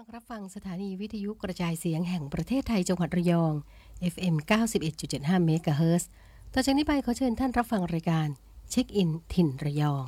[0.00, 3.52] ลังรับฟังสถานีวิทยุกระจายเสียงแห่งประเทศไทยจังหวัดระยอง
[4.12, 4.34] FM
[4.90, 6.08] 91.75 เมกะเฮิรตซ์
[6.52, 8.28] ต่อจากนี้ไปขอเชิญท่านรับฟังรายการ
[8.70, 10.06] เช็คอินถิ่นระยอง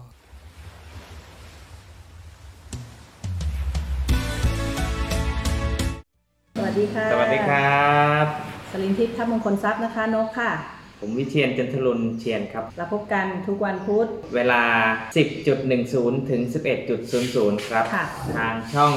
[6.57, 7.87] สวัสดีค่ะสวัสดีครั
[8.23, 8.25] บ
[8.71, 10.51] สลินทิพย์ทัพมงคลทรัพย์นะคะนกค่ะ
[11.01, 14.63] ผมวิเชียนจันทรุนเชียนครับ เราพบกันทุกวันพุธ เวลา
[15.47, 16.41] 10.10 ถึง
[17.05, 18.05] 11.00 ครับ ค่ะ
[18.37, 18.95] ทางช่อง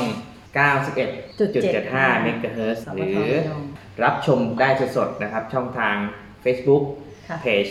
[0.55, 3.63] 91.75เมกะเฮิรตซ์สวหทรือระยอง
[4.03, 5.95] รับชมได้สดๆนะครับ ช่องทาง
[6.43, 6.83] Facebook
[7.29, 7.65] ค่ะเพจ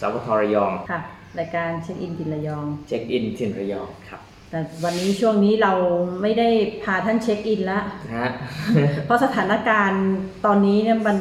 [0.00, 1.00] สวทระยองค่ะ
[1.38, 5.72] รายการเช็คอินทินระยองเช็คอินทินระยองครับแต่วันนี้ช่วงนี้เรา
[6.22, 6.48] ไม่ได้
[6.82, 8.30] พาท่านเช็คอินแล้วนะฮะ
[9.04, 10.04] เพราะสถานการณ์
[10.46, 11.18] ตอนนี้เนี่ยมัน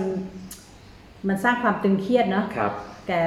[1.27, 2.73] มันสร้างความตึงเครียดเนาะครับ
[3.07, 3.21] แก่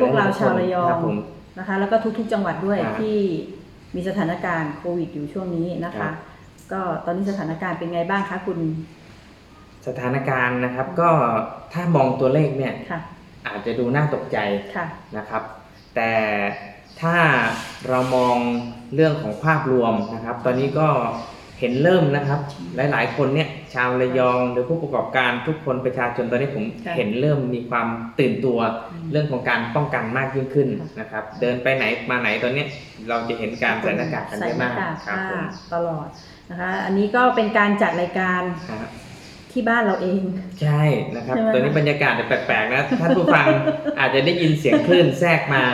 [0.00, 1.16] พวกเราชาวระยองครับผม
[1.58, 3.18] นะคะ แล้วก็ทุกๆจังหวัดด้วยครับที่
[3.94, 6.12] มีสถานการณ์โควิดอยู่ช่วงนี้นะครัคะบ
[6.72, 8.58] ก็ตอนนี้สถานการณ์เป็นไงบ้างคะคุณ
[9.88, 11.10] สถานการณ์นะครับก็
[11.72, 13.00] ถ้ามองตัวเลขเนี่ยค่ะ
[13.46, 14.38] อาจจะดูน่าตกใจ
[14.76, 15.42] ค่ะ นะครับ
[15.96, 16.12] แต่
[17.00, 17.16] ถ้า
[17.88, 18.36] เรามอง
[18.94, 20.88] เรื่องของภาพรวมนะครับ ตอนนี้ก็
[21.60, 22.40] เห็นเริ่มนะครับ
[22.76, 27.86] หลาย ๆ คนเนี่ยชาวระยองหรือผู้ประกอบการทุกคนประชาชนตอนนี้ผมค่ะเห็นเริ่มมีความ
[28.18, 28.58] ตื่นตัว
[28.92, 32.64] อืมเรื่องของการป้องกันมากยิ่งขึ้นค่ะนะครับ เดินไปไหนมาไหนตอนนี้
[33.08, 35.42] เราจะเห็นการใส่หน้ากากกันเยอะมากใส่หน้ากากครับผมผ้า
[35.74, 36.08] ตลอด
[36.50, 38.90] นะคะอันนี้ก็เป็นการจัดรายการครับ
[39.52, 40.22] ที่บ้านเราเอง
[40.62, 40.82] ใช่
[41.16, 43.46] นะครับใช่ไหมตอนนี้บรรยากาศแปลกๆนะท่านผู้ฟัง
[43.98, 45.64] อาจจะได้ยินเสียงคลื่นแทรกมา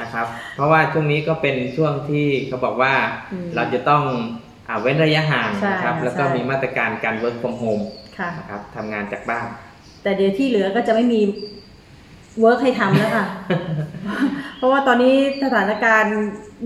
[0.00, 2.94] นะครับ เพราะว่าช่วงนี้ก็เป็นช่วงที่เขาบอกว่า
[3.32, 4.49] อืมเราจะต้องอา
[4.80, 7.82] เว้นระยะห่างใช่นะครับ แล้วก็ใช่มีมาตรการการ work from home
[8.18, 9.46] ค่ะนะครับทำงานจากบ้าน
[10.02, 11.20] แต่เดี๋ยวที่เหลือก็จะไม่มี
[12.40, 13.26] เวิร์กให้ทำแล้วค่ะ
[14.56, 16.16] เพราะว่าตอนนี้สถานการณ์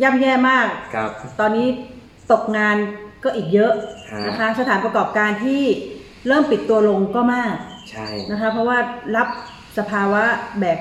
[0.03, 1.11] ย่ำแย่มาก ครับ
[1.41, 1.67] ตอนนี้
[2.33, 2.77] ตกงาน
[3.25, 3.73] ก็อีกเยอะ
[4.13, 5.63] ฮะนะคะ สถานประกอบการที่
[6.27, 7.55] เริ่มปิดตัวลงก็มาก
[7.91, 8.79] ใช่ นะคะ เพราะว่า
[9.17, 9.29] รับ
[9.79, 10.25] สภาวะ
[10.61, 10.79] แบบ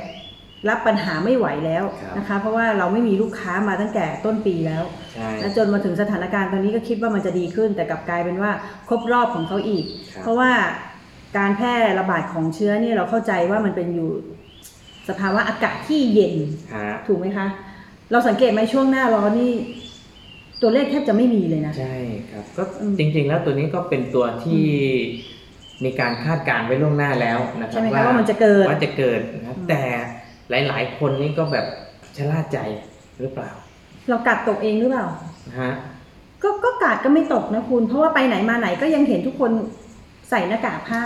[0.69, 4.83] รับปัญหาไม่ไหวแล้วครับนะคะ เพราะว่าเราไม่มีลูกค้ามาตั้งแต่ต้นปีแล้ว
[5.13, 8.51] ใช่และจนมาถึงสถานการณ์ตอนนี้ก็คิดว่ามันจะดีขึ้น แต่กลับกลายเป็นว่า
[8.87, 10.51] ครบรอบของเขาอีกครับเพราะว่า
[11.37, 14.09] การแพร่ระบาดของเชื้อเนี่ยเราเข้าใจว่ามันเป็นอยู่
[15.09, 16.35] สภาวะอากาศที่เย็น
[16.75, 17.47] ฮะถูกไหมคะ
[18.11, 19.51] เราสังเกตไหมช่วงหน้าร้อนนี่
[20.61, 21.95] ตัวเลขแทบจะไม่มีเลยนะใช่
[22.31, 24.67] ครับก็อืมจริง ๆ แล้วตัวนี้ก็เป็นตัวที่
[25.85, 29.83] มีการคาดการณ์ไว้ล่วงหน้าแล้วนะครัใช่บไหมคะว่ามันจะเกิดว่าจะเกิดนะครับอืมแต่
[30.49, 31.65] หลาย ๆ คนนี่ก็แบบ
[32.17, 32.57] ชะล่าใจ
[33.19, 33.51] หรือเปล่า
[34.09, 35.07] เราการ์ดตกเองหรือเปล่า
[35.47, 35.73] นะฮะ
[36.43, 39.51] ก็ก็การ์ดก็ไม่ตกนะคุณ เพราะว่าไปไหนมาไหนก็ยังเห็นทุกคน
[40.29, 41.03] ใส่หน้ากากผ้า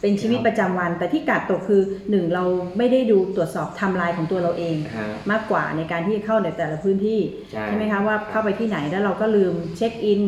[0.00, 2.44] เป็นชีวิตประจำวัน แต่ที่การ์ดตกคือหนึ่งเรา
[2.78, 7.20] ไม่ได้ดูตรวจสอบไทม์ไลน์ของตัวเราเองนะฮะมากกว่าในการที่จะเข้าในแต่ละพื้นที่
[7.66, 10.20] ใช่ไหมคะว่าเข้าไปที่ไหนแล้วเราก็ลืมเช็คอิน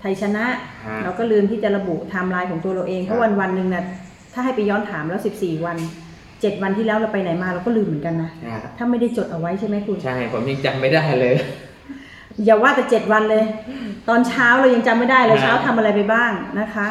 [0.00, 0.44] ไทยชนะ
[0.86, 3.84] ฮะเราก็ลืมที่จะระบุไทม์ไลน์ของตัวเราเองเพราะครับวันวันๆหนึ่งนะ
[4.32, 5.76] ถ้าให้ไปย้อนถามแล้ว 14 วัน
[6.44, 11.34] 7วันที่แล้วเราไปไหนมาเราก็ลืมเหมือนกันนะนะฮะถ้าไม่ได้จดเอาไว้ใช่ไหมคุณ ใช่ ผมยังจำไม่ได้เลย
[12.44, 13.44] อย่าว่าแต่7วันเลย
[14.08, 16.88] ตอนเช้าเรายังจำไม่ได้เลยครับเช้าทำอะไรไปบ้างนะคะ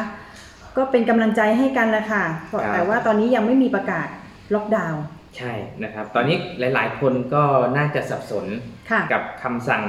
[0.76, 4.08] ก็เป็นกำลังใจให้กันแหละค่ะครับแต่ว่าตอนนี้ยังไม่มีประกาศ
[4.54, 5.02] ล็อกดาวน์
[5.36, 5.52] ใช่
[5.84, 7.42] นะครับ ตอนนี้หลาย ๆ คนก็
[7.76, 8.46] น่าจะสับสน
[8.90, 9.82] ค่ะกับคำสั่ง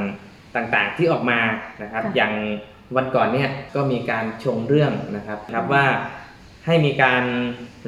[0.56, 1.40] ต่างๆที่ออกมา
[1.82, 2.34] นะครับค่ะอย่าง
[2.96, 5.86] วันก่อนเนี่ยก็มีการชงเรื่องนะครับครับว่า
[6.66, 7.24] ให้มีการ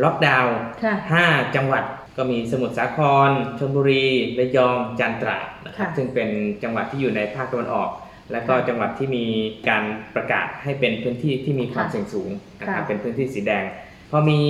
[0.04, 1.84] ล็อกดาวน์ค่ะ5จังหวัด
[2.18, 4.06] ก็มีสมุทรสาครชลบุรี
[4.40, 6.30] ระยองจันทร์ตราดนะครับค่ะซึ่งเป็น
[6.64, 7.90] จังหวัดที่อยู่ในภาคตะวันออก
[8.32, 9.26] และก็จังหวัดที่มี
[9.70, 9.84] การ
[10.16, 13.66] ประกาศให้เป็นพื้นที่ที่มีความค่ะเสี่ยงสูงนะครับค่ะเป็นพื้นที่สีแดง
[14.12, 14.42] พอมี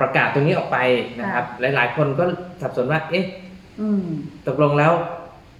[0.00, 0.78] ประกาศตรงนี้ออกไป
[1.20, 2.24] นะครับ หลายๆ คนก็
[2.60, 3.24] สับสนว่า เอ๊ะ
[3.80, 4.04] อืม
[4.46, 4.92] ตกลงแล้ว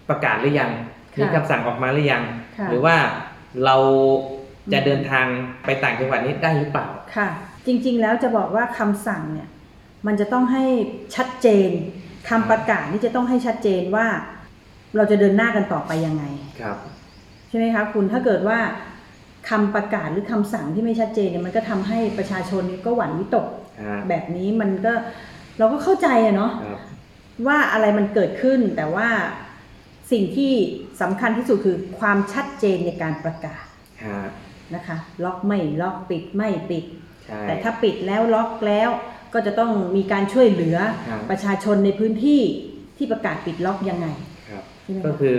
[0.08, 0.70] ประกาศหรือยัง
[1.14, 2.22] ค่ะมีคำสั่งออกมาหรือยัง
[2.58, 2.96] ค่ะหรือว่า
[3.64, 3.76] เรา
[4.72, 5.26] จะอืมเดินทาง
[5.64, 6.86] ไปต่างจังหวัดนี้ได้หรือเปล่า
[7.16, 7.28] ค่ะ
[7.66, 9.48] จริงๆ แล้วจะบอกว่าคำสั่งเนี่ย
[10.06, 10.64] มันจะต้องให้
[11.16, 11.70] ชัดเจน
[12.28, 14.06] คำประกาศนี่จะต้องให้ชัดเจนว่า
[14.96, 16.24] เราจะเดินหน้ากันต่อไปยังไง
[16.60, 16.76] ครับ
[17.48, 18.58] ใช่ไหมคะคุณถ้าเกิดว่า
[19.50, 23.46] คำประกาศหรือคำสั่งที่ไม่ชัดเจนเนี่ยมันก็ทำให้ประชาชนเนี่ยก็หวั่นวิตก
[23.82, 24.92] ฮะแบบนี้มันก็
[25.58, 26.80] เราก็เข้าใจอะเนาะครับ
[27.46, 29.08] ว่าอะไรมันเกิดขึ้นแต่ว่า
[30.12, 30.52] สิ่งที่
[31.00, 33.64] สำคัญที่สุดคือความชัดเจนในการประกาศ
[34.04, 34.20] ฮะ
[34.74, 37.09] นะคะ ล็อกไม่ล็อกปิดไม่ปิดใช่
[37.46, 38.90] แต่ถ้าปิดแล้วล็อกแล้ว
[39.34, 40.76] ก็จะต้องมีการช่วยเหลือ
[41.08, 42.42] ครับประชาชนในพื้นที่
[42.96, 44.06] ที่ประกาศปิดล็อกยังไง
[44.50, 45.36] ครับใช่ไหมก็คะคือ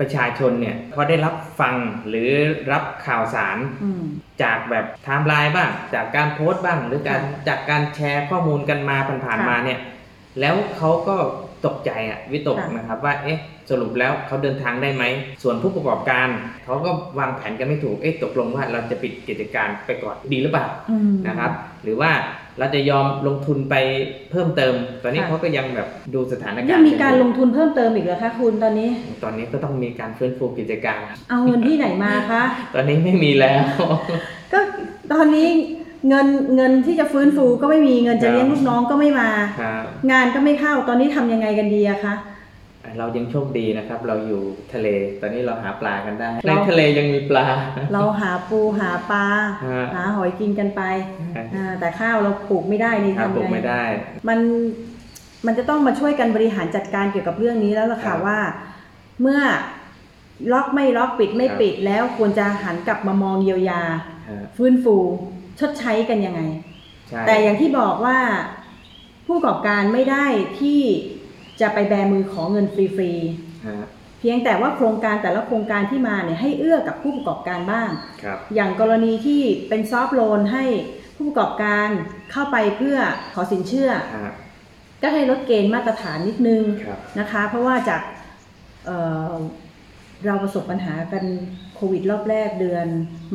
[0.00, 1.74] ประชาชนเนี่ยพอได้รับฟัง
[2.08, 2.30] หรือ
[2.72, 4.04] รับข่าวสารอืม
[4.42, 9.78] จากแบบไทม์ไลน์บ้าง จากการโพสต์บ้างหรือการค่ะจากการแชร์ข้อมูลกันมาผ่านค่ะๆมาเนี่ย
[10.40, 11.16] แล้วเขาก็
[11.66, 13.38] ตกใจอะวิตกค่ะนะครับว่าเอ๊ะ
[13.70, 15.04] สรุปแล้วเขาเดินทางได้ไหม
[15.42, 16.28] ส่วนผู้ประกอบการ
[16.64, 21.50] เขาก็วางแผนกันไม่ถูกเอ๊ะตกลงว่าเราจะปิดกิจการไปก่อนดีหรือเปล่าอืมนะครับ
[21.84, 22.10] หรือว่า
[22.58, 23.74] เราจะยอมลงทุนไป
[24.30, 28.88] เพิ่มเติม ตอนนี้ค่ะเขาก็ยังแบบดูสถานการณ์ยังมีการนอยู่ลงทุนเพิ่มเติมอีกเหรอคะคุณตอนนี้
[29.24, 31.00] ตอนนี้ก็ต้องมีการฟื้นฟูกิจการ
[31.30, 32.42] เอาเงินที่ไหนมาคะ
[32.74, 33.62] ตอนนี้ไม่มีแล้ว
[34.52, 34.60] ก็
[35.12, 35.48] ตอนนี้
[36.08, 36.26] เงิน
[36.56, 42.14] เงินที่จะฟื้นฟูก็ไม่มีเงินจะครับเลี้ยงลูกน้องก็ไม่มา ครับงานก็ไม่เข้าตอนนี้ทำยังไงกันดีอะคะ
[42.98, 44.88] เรายังโชคดีนะครับ เราอยู่ทะเล
[45.20, 47.46] ตอนนี้เราหาปลากันได้ ในเราทะเลยังมีปลา
[47.92, 49.24] เราหาปูหาปลา
[49.66, 50.82] ฮะ หาหอยกินกันไป
[51.54, 53.82] อ่าแต่ข้าวเราปลูกไม่ได้นี่หาทำปลูกไง ไม่ได้
[54.28, 54.38] มัน
[55.46, 58.38] มันจะต้องมาช่วยกันบริหารจัดการเกี่ยวกับเรื่องนี้แล้วล่ะครัค่ะบว่า
[59.20, 59.40] เมื่อ
[60.52, 63.82] ล็อกไม่ล็อกปิดไม่ครับ ปิดแล้วควรจะหันกลับมามองเยียวยา
[64.28, 64.96] ฮะฟื้นฟู
[65.62, 66.40] ชดใช้กันยังไง
[67.08, 68.18] ใช่แต่อย่างที่บอกว่า
[69.26, 70.26] ผู้ประกอบการไม่ได้
[70.60, 70.80] ที่
[71.60, 73.12] จะไปแบมือขอเงินฟรี
[73.66, 77.90] ฮะๆ เพียงแต่ว่าโครงการแต่ละโครงการที่มาเนี่ยให้เอื้อกับผู้ประกอบการบ้าง
[78.22, 80.64] ครับ อย่างกรณีที่เป็นซอฟท์โลนให้
[81.16, 81.88] ผู้ประกอบการ
[82.32, 82.96] เข้าไปเพื่อ
[83.34, 84.32] ขอสินเชื่อ ฮะ
[85.02, 88.02] ก็ให้ลดเกณฑ์มาตรฐานนิดนึงครับ นะคะ เพราะว่าจาก
[88.86, 88.98] เอ่
[89.30, 89.34] อ
[90.26, 91.24] เราประสบปัญหากัน
[91.74, 92.86] โควิดรอบแรกเดือน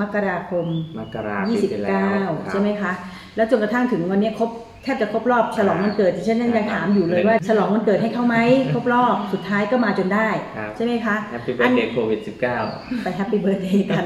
[0.02, 0.66] มกราคม
[1.00, 2.92] มกราปีที่แล้ว29 ใช่ไหมคะ
[3.36, 4.50] แล้วจนกระทั่งถึงวันนี้ครบ
[4.84, 8.38] แทบจะครบรอบฉลองวันเกิดดิฉันยังถามอยู่เลยว่า ฉลองวันเกิดให้เขาไหม
[8.74, 12.20] ครบรอบสุดท้ายก็มาจนได้ ครับ ใช่ไหมคะ Happy Birthday โควิด
[12.62, 14.06] -19 ไป Happy Birthday กัน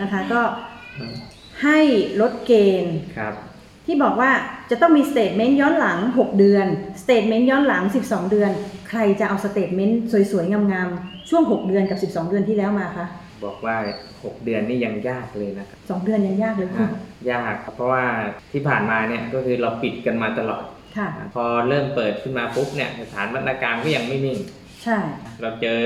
[0.00, 0.40] นะคะ ก็
[1.62, 1.78] ให้
[2.20, 2.52] ลดเก
[2.82, 3.34] ณฑ์ ครับ
[3.86, 4.30] ที่บอกว่า
[4.70, 6.66] จะต้องมี statement ย้อนหลัง 6 เดือน
[7.02, 8.50] statement ย้อนหลัง 12 เดือน
[8.88, 10.00] ใครจะเอา statement
[10.30, 13.06] สวยๆ งามๆ ช่วง 6 เดือนกับ 12 เดือนที่แล้วมาคะ
[13.44, 13.76] บอกว่า
[14.10, 16.90] 6 เดือนนี่ยังยากเลยนะครับ2เดือนยังยากเลยคุณฮะ
[17.32, 18.04] ยากครับเพราะว่า
[18.52, 20.64] ที่ผ่านมาเนี่ยก็คือเราปิดกันมาตลอด
[20.96, 24.38] ค่ะ พอเริ่มเปิดขึ้นมาปุ๊บเนี่ยสถานมาตรการก็ยังไม่นิ่ง
[24.84, 24.98] ใช่
[25.40, 25.78] เราเจอ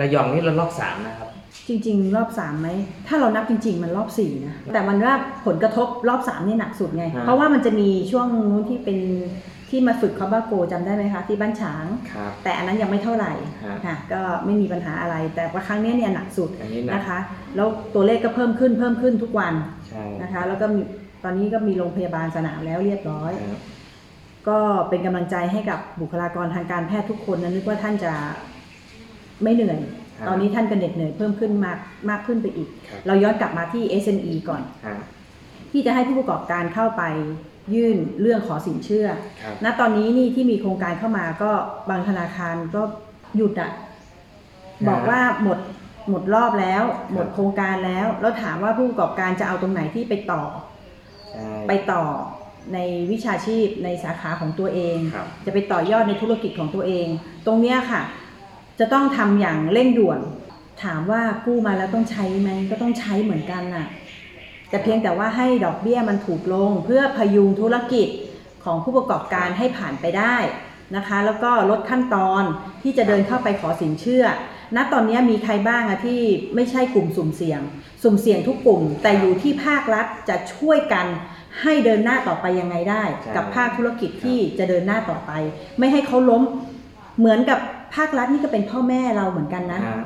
[0.00, 1.28] ระยองนี่เรารอบสามนะครับ
[1.68, 2.68] จริง ๆ รอบ3ไหม
[3.08, 5.14] ถ้าเรานับจริง ๆ มันรอบ4นะ แต่มันว่า
[5.46, 8.98] ผลกระทบรอบ3นี่หนักสุดไงฮะเพราะว่ามันจะมีช่วงนู้นที่เป็น
[9.68, 13.32] ที่มาฝึกคาบาโกจำได้ไหมคะที่บ้านฉางครับแต่อันนั้นยังไม่เท่าไหร่
[13.64, 17.18] ฮะค่ะก็ไม่มีปัญหาอะไร แต่ว่าครั้งนี้เนี่ยหนักสุดอันนี้หนะนะคะ
[17.56, 19.54] แล้วตัวเลขก็เพิ่มขึ้นเพิ่มขึ้นทุกวัน
[19.88, 20.80] ใช่นะคะ แล้วก็มี
[21.24, 23.60] ตอนนี้ก็มีโรงพยาบาลสนามแล้วเรียบร้อยครับ
[24.48, 24.58] ก็
[24.88, 28.12] เป็นกำลังใจให้กับบุคลากรทางการแพทย์ทุกคนนะนึกว่าท่านจะ
[29.42, 29.78] ไม่เหนื่อย
[30.28, 31.78] ตอนนี้ท่านก็เหน็ดเหนื่อยเพิ่มขึ้นมาก
[32.10, 34.96] มากขึ้นไปอีกครับเราย้อนกลับมาที่ SME ก่อนฮะ
[35.72, 37.02] ที่จะให้ผู้ประกอบการเข้าไป
[37.74, 39.06] ยื่นเรื่องขอสินเชื่อ
[39.42, 41.52] ครับณตอนนี้นี่ที่มีโครงการเข้ามาก็
[41.90, 42.82] บางธนาคารก็
[43.36, 43.70] หยุดอะ
[44.88, 45.58] บอกว่าหมด
[46.08, 46.82] หมดรอบแล้ว
[47.12, 50.42] หมดโครงการแล้ว แล้วถามว่าผู้ประกอบการจะเอาตรงไหนที่ไปต่อ
[51.32, 52.04] ใช่ไปต่อ
[52.74, 52.78] ใน
[53.10, 57.06] วิชาชีพในสาขาของตัวเองครับจะไปต่อยอดในธุรกิจของตัวเอง
[57.46, 58.02] ตรงเนี้ยค่ะ
[58.80, 60.20] จะต้องทำอย่างเร่งด่วน
[60.84, 63.86] ถามว่ากู้มาแล้วต้องใช้ไหมก็ต้องใช้เหมือนกันน่ะ
[64.70, 68.08] แต่เพียงแต่ว่าให้ดอกเบี้ยมันถูกลง เพื่อพยุงธุรกิจ
[68.64, 70.36] ของผู้ประกอบการให้ผ่านไปได้
[70.96, 72.42] นะคะ แล้วก็ลดขั้นตอน
[72.82, 74.24] ที่จะเดินเข้าไปขอสินเชื่อ
[74.76, 76.20] ณตอนนี้มีใครบ้างอะที่
[76.54, 77.60] ไม่ใช่กลุ่มสุ่มเสี่ยง
[78.02, 81.06] สุ่มเสี่ยงทุกกลุ่ม แต่อยู่ที่ภาครัฐจะช่วยกัน
[81.62, 85.32] ให้เดินหน้าต่อไปยังไงได้ใช่กับภาคธุรกิจที่จะเดินหน้าต่อไป
[85.78, 86.42] ไม่ให้เขาล้ม
[87.18, 87.58] เหมือนกับ
[87.96, 89.96] ภาครัฐนี่ก็เป็นพ่อแม่เราเหมือนกันนะฮะ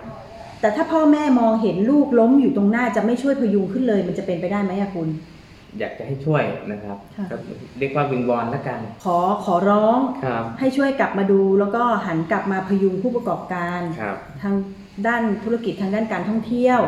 [0.61, 5.09] แต่ถ้าพ่อแม่มองเห็นลูกล้มอยู่ตรงหน้าจะไม่ช่วยพยุงขึ้นเลย มันจะเป็นไปได้ไหมอะคุณ
[5.79, 6.43] อยากจะให้ช่วย
[6.73, 7.37] นะครับค่ะ ก็
[7.79, 14.55] เรียกว่าวิงวอนแล้วกันขอขอร้องครับให้ช่วยกลับมาดู แล้วก็หันกลับมาพยุงผู้ประกอบการ ครับ ทาง
[15.07, 16.81] ด้านธุรกิจทางด้านการท่องเที่ยว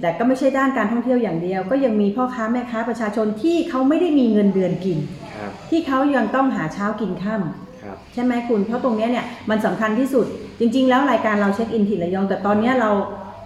[0.00, 4.98] แต่ก็ไม่ใช่ด้านการท่องเที่ยวอย่างเดียว ก็ยังมีพ่อค้าแม่ค้าประชาชนที่เขาไม่ได้มีเงินเดือนกิน
[5.36, 10.26] ครับที่เขายังต้องหาเช้ากินค่ำ ครับ ใช่ไหมคุณ เพราะตรงเนี้ยเนี่ยมันสำคัญที่สุด
[10.60, 12.90] จริง ๆ แล้วรายการเราเช็คอินถิ่นระยอง แต่ตอนเนี้ยเรา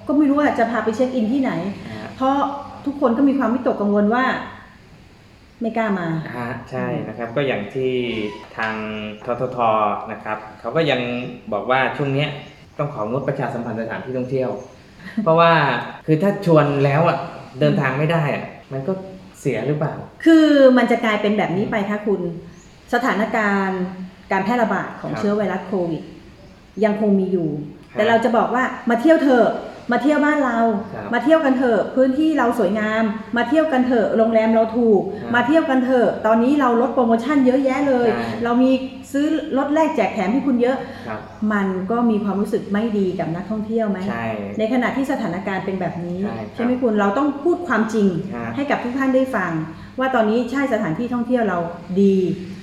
[0.06, 1.52] ก็ไม่รู้ว่าจะพาไปเช็คอินที่ไหน
[1.92, 2.36] ฮะเพราะ
[2.86, 4.24] ทุกคนก็มีความวิตกกังวลว่า
[5.60, 7.92] ไม่กล้ามาฮะใช่นะครับก็อย่างที่
[8.56, 8.74] ทาง
[9.24, 9.58] ททท
[10.12, 11.00] นะครับเขาก็ยัง
[11.52, 12.28] บอกว่าช่วงเนี้ย
[12.78, 14.50] ต้องของดประชาสัมพันธ์สถานที่ท่องเที่ยว
[15.22, 15.52] เพราะว่า
[16.06, 17.18] คือถ้าชวนแล้วอะ
[17.60, 18.92] เดินทางไม่ได้อะมันก็
[19.40, 19.94] เสียหรือเปล่า
[20.24, 22.20] คือมันจะกลายเป็นแบบนี้ไปคะคุณ
[22.94, 23.82] สถานการณ์
[24.32, 26.02] การแพร่ระบาดของครับเชื้อไวรัสโควิด
[26.84, 27.48] ยังคงมีอยู่
[27.92, 29.48] ครับแต่เราจะบอกว่ามาเที่ยวเถอะ
[29.92, 30.58] มาเที่ยวบ้านเรา
[30.94, 33.02] ครับมาเที่ยวกันเถอะพื้นที่เราสวยงาม
[33.36, 38.70] มาเที่ยวกันเถอะโรงแรมเราถูกครับมาเที่ยวกันเถอะตอนนี้เราลดโปรโมชั่นเยอะแยะเลยใช่เรามี
[39.12, 39.26] ซื้อ
[39.58, 40.76] ลดแลกแจกแถมให้คุณเยอะ
[41.08, 41.20] ครับ
[41.52, 44.26] มันก็มีความรู้สึกไม่ดีกับนักท่องเที่ยวไหมใช่
[44.58, 49.52] ในขณะที่สถานการณ์เป็นแบบนี้ ใช่ครับไหมคุณเราต้องพูดความจริงฮะให้กับทุกท่านได้ฟัง
[49.98, 51.58] ว่าตอนนี้ใช่สถานที่ท่องเที่ยวเรา
[52.00, 52.14] ดี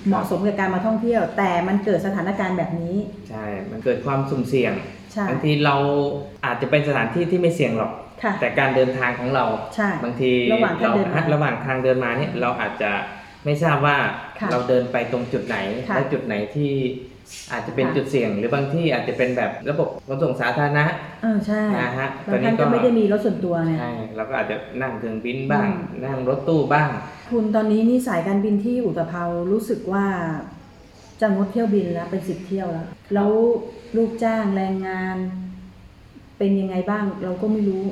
[0.08, 2.96] เหมาะสมกับการมาท่องเที่ยว แต่มันเกิดสถานการณ์แบบนี้
[3.30, 4.74] ใช่ มันเกิดความสุ่มเสี่ยง
[5.14, 5.76] ใช่ บางทีเรา
[6.46, 7.92] อาจจะเป็นสถานที่ที่ไม่เสี่ยงหรอก
[8.24, 12.92] ค่ะ แต่การเดินทางของเรา ใช่ บางทีระหว่างทางเดินมาระหว่างทางเดินมาเนี่ยเราอาจจะ
[13.46, 13.98] ไม่ทราบว่า
[14.40, 15.58] ค่ะเราเดินไปตรงจุดไหน
[15.90, 16.74] ค่ะ และจุดไหนที่
[17.52, 20.86] อาจจะเป็นค่ะจุดเสี่ยง หรือบางที่อาจจะเป็นแบบระบบขนส่งสาธารณะ
[21.24, 26.90] เออใช่นะฮะบางท่านตอนนี้ก็ก็ไม่ได้มีรถส่วนตัวเนี่ยใช่เราก็อาจจะนั่งเครื่องบินบ้างอืมนั่งรถตู้บ้าง
[27.32, 30.06] คุณตอนนี้นี่สายการบินที่อุตภเปารู้สึกว่า
[31.22, 33.32] จะงดเที่ยวบินแล้วเป็นสิบเที่ยวแล้วแล้ว
[33.98, 35.18] ลูกจ้างแรงงาน
[36.38, 37.84] เป็นยังไงบ้างเราก็ไม่รู้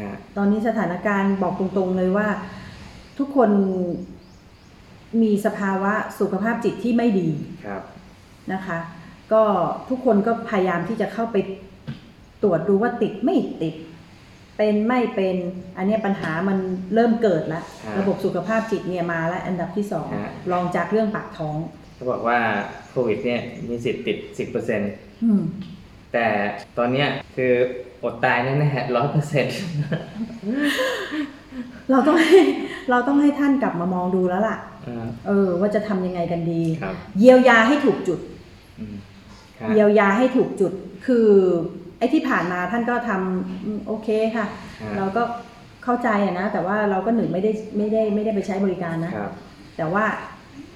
[0.00, 2.28] ฮะตอนนี้สถานการณ์บอกตรงๆเลยว่า
[3.18, 3.50] ทุกคน
[5.22, 7.28] มีสภาวะสุขภาพจิตที่ไม่ดี
[7.66, 7.82] ครับ
[8.52, 8.78] นะคะ
[9.32, 9.42] ก็
[9.88, 11.36] ทุกคนก็พยายามที่จะเข้าไป
[12.42, 13.74] ตรวจดูว่าติดไม่ติด
[14.56, 15.36] เป็นไม่เป็น
[15.76, 16.58] อันเนี้ยปัญหามัน
[16.94, 21.58] เริ่มเกิดแล้วครับระบบสุขภาพจิตเนี่ยมาแล้วอันดับที่สองฮะรองจากเรื่องปากท้อง
[21.94, 22.38] เขาบอกว่า
[22.90, 24.16] โควิดเนี่ยมีสิทธิ์ติด
[24.50, 25.40] 10%อืม
[26.12, 26.26] แต่
[26.78, 27.52] ตอนเนี้ยคือ
[28.02, 29.58] อดตายแน่ๆร้อยเปอร์เซ็นต์
[31.90, 32.40] เราต้องให้
[32.90, 34.56] เราต้องให้ท่านกลับมามองดูแล้วล่ะ
[35.26, 38.31] เออ ว่าจะทำยังไงกันดีครับเยียวยาให้ถูกจุดอืมครับ
[39.74, 40.72] เยียวยาให้ถูกจุด
[41.06, 41.28] คือ
[41.98, 44.46] ไอ้ที่ผ่านมาท่านก็ทำอืมโอเคค่ะ
[44.80, 45.22] ครับเราก็
[45.84, 49.32] เข้าใจอะนะ แต่ว่าเราก็หนึ่งไม่ได้ไม่ได้ไม่ได้ไปใช้บริการนะครับ
[49.76, 50.04] แต่ว่า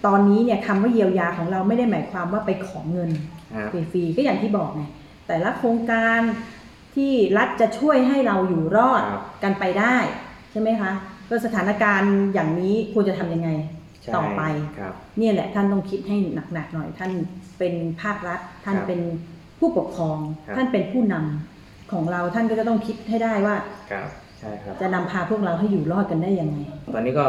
[0.06, 3.10] ตอนนี้เนี่ยคำว่าเยียวยาของเราไม่ได้หมายความว่าไปขอเงิน
[3.54, 4.82] ครับฟรีๆก็อย่างที่บอกไง
[5.26, 6.20] แต่ละโครงการ
[6.94, 9.96] ที่รัฐจะช่วยให้เราอยู่รอดครับกันไปได้
[10.50, 10.92] ใช่ไหมคะ
[11.28, 13.50] ก็สถานการณ์อย่างนี้ควรจะทำยังไง
[14.02, 14.42] ใช่ต่อไป
[14.78, 16.16] ครับเนี่ยแหละท่านต้องคิดให้
[16.52, 17.10] หนักๆหน่อยท่าน
[17.58, 19.00] เป็นภาครัฐ ท่านครับเป็น
[19.58, 23.56] ผู้ปกครอง ครับ ท่านเป็นผู้นำของเราท่านก็จะต้องคิดให้ได้ว่า
[23.90, 24.08] ครับ
[24.38, 26.56] ใช่ครับ จะนำพาพวกเราให้อยู่รอดกันได้ยังไง
[26.94, 27.26] ตอนนี้ก็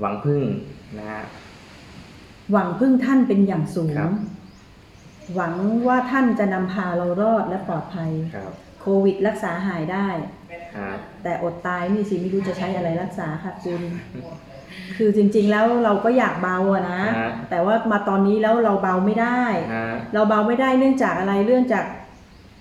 [0.00, 0.42] หวังพึ่ง
[0.98, 1.22] นะฮะ
[2.52, 4.12] หวังพึ่งท่านเป็นอย่างสูครังบ
[5.34, 5.54] หวัง
[5.88, 10.08] ว่าท่านจะนำพาเรารอดและปลอดภัย ครับโควิดรักษาหายได้
[10.76, 13.82] ครับแต่อดตายนี่สิไม่รู้จะใช้อะไรรักษาค่ะคุณ
[14.96, 17.10] คือจริงๆแล้วเราก็อยากเบาอะนะ ฮะ
[17.50, 19.42] แต่ว่ามาตอนนี้แล้วเราเบาไม่ได้
[19.74, 21.84] ฮะเราเบาไม่ได้เนื่องจากอะไรเรื่องจาก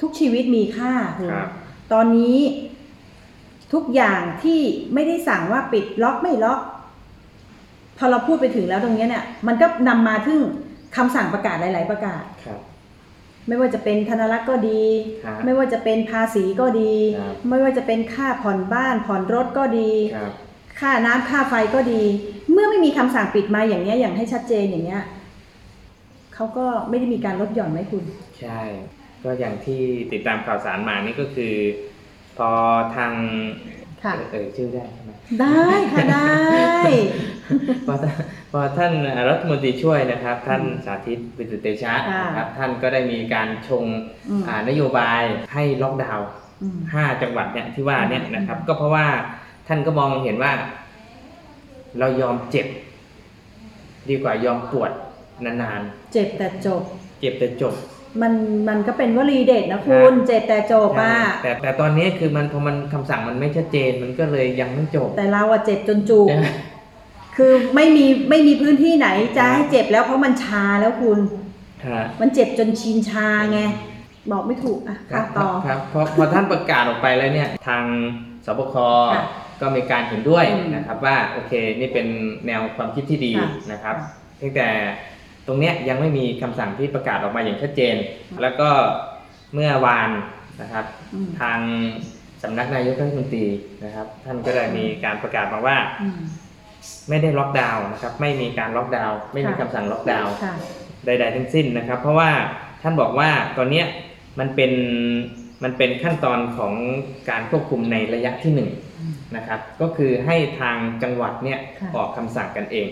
[0.02, 1.48] ทุกชีวิตมีค่าคุณครับ
[1.94, 2.38] ตอนนี้
[3.74, 4.60] ทุกอย่างที่
[4.94, 6.60] ไม่ได้สั่งว่าปิดล็อกไม่ล็อก
[7.98, 10.42] พอเราพูดไปถึงแล้วตรงเนี้ยเนี่ยมันก็นำมาถึง
[10.96, 12.60] คำสั่งประกาศหลาย ๆ ประกาศ ครับ
[13.48, 14.84] ไม่ว่าจะเป็นธนรักษ์ก็ดี
[15.26, 20.32] ครับไม่ว่าจะเป็นภาษีก็ดี ครับ ไม่ว่าจะเป็นค่าผ่อนบ้านผ่อนรถก็ดี ครับ
[20.80, 22.04] ค่าน้ำค่าไฟก็ดี
[22.52, 25.04] เมื่อไม่มีคำสั่งปิดมาอย่างเนี้ยอย่างให้ชัดเจนอย่างเนี้ย
[26.34, 28.04] เขาก็ไม่ได้มีการลดหย่อนไหมคุณ
[28.40, 28.62] ใช่
[29.24, 29.82] ก็อย่างที่
[30.14, 31.54] ติดตามข่าวสารมานี่ก็คือ
[32.38, 32.50] พอ
[32.96, 33.12] ทาง
[34.04, 35.12] ค่ะ เอ่ยชื่อได้ใช่ไหม
[35.42, 36.82] ได้ค่ะได้
[37.88, 38.14] พอท่าน
[38.52, 38.94] พอท่าน
[39.30, 43.86] รัฐมนตรีช่วยนะครับ ท่านสาธิตปิตุเตชะค่ะนะครับท่านก็ได้มีการชง
[44.30, 45.22] อืม อ่านโยบาย
[45.54, 46.28] ให้ล็อกดาวน์
[46.62, 49.08] อืมห้าจังหวัดเนี่ยที่ว่าเนี่ยอืมนะครับ ก็เพราะว่า
[49.68, 50.52] ท่านก็มองเห็นว่า
[52.00, 52.68] เรายอมเจ็บ
[54.10, 54.92] ดีกว่ายอมปวด
[55.46, 55.82] นาน
[56.14, 57.76] เจ็บแต่จบๆเจ็บแต่จบ
[58.22, 58.34] มัน
[58.70, 66.48] มันก็เป็นวลีเด็ดนะคุณครับเจ็บแต่จบอะแต่แต่ตอนนี้คือมันพอมันคำสั่งมันไม่ชัดเจนมันก็เลยยังไม่จบ แต่เราอะเจ็บจนจุกใช่ไหม
[67.38, 71.20] คือไม่มีไม่มีพื้นที่ไหนจะให้เจ็บแล้วเพราะมันชาแล้วคุณ
[71.88, 73.60] ฮะมันเจ็บจนชินชาไง
[74.32, 77.84] บอกไม่ถูกอะครัค่ะบต่อครับพอพอท่านประกาศออกไปแล้วเนี่ย ทาง
[78.46, 78.76] สบค
[79.14, 79.24] ค่ะ
[79.64, 82.08] ก็มีการเห็นด้วยอืมนะครับว่าโอเคนี่เป็น
[82.48, 84.70] แนวความคิดที่ดีค่ะนะครับค่ะเพียงแต่
[85.48, 87.96] ตรงเนี้ยยังไม่มีคำสั่งที่ประกาศออกมาอย่างชัดเจน
[88.42, 88.70] แล้วก็
[89.54, 90.10] เมื่อวาน
[90.62, 91.60] นะครับอืมทาง
[92.44, 93.46] สำนักนายกรัฐมนตรี
[93.86, 96.20] นะครับ ท่านก็ได้มีการประกาศมาว่าอืม
[97.10, 100.54] ไม่ได้ล็อกดาวน์นะครับ ไม่มีการล็อกดาวน์ไม่มีค่ะคำสั่งล็อกดาวน์ค่ะ
[101.06, 102.30] ใด ๆ ทั้งสิ้นนะครับ เพราะว่า
[102.82, 103.86] ท่านบอกว่าตอนเนี้ย
[104.40, 104.72] มันเป็น
[105.64, 106.74] มันเป็นขั้นตอนของ
[107.30, 108.93] การควบคุมในระยะที่หนึ่งอืม
[109.36, 112.88] นะครับ ก็คือให้ทางจังหวัดเนี่ยค่ะออกคำสั่งกันเอง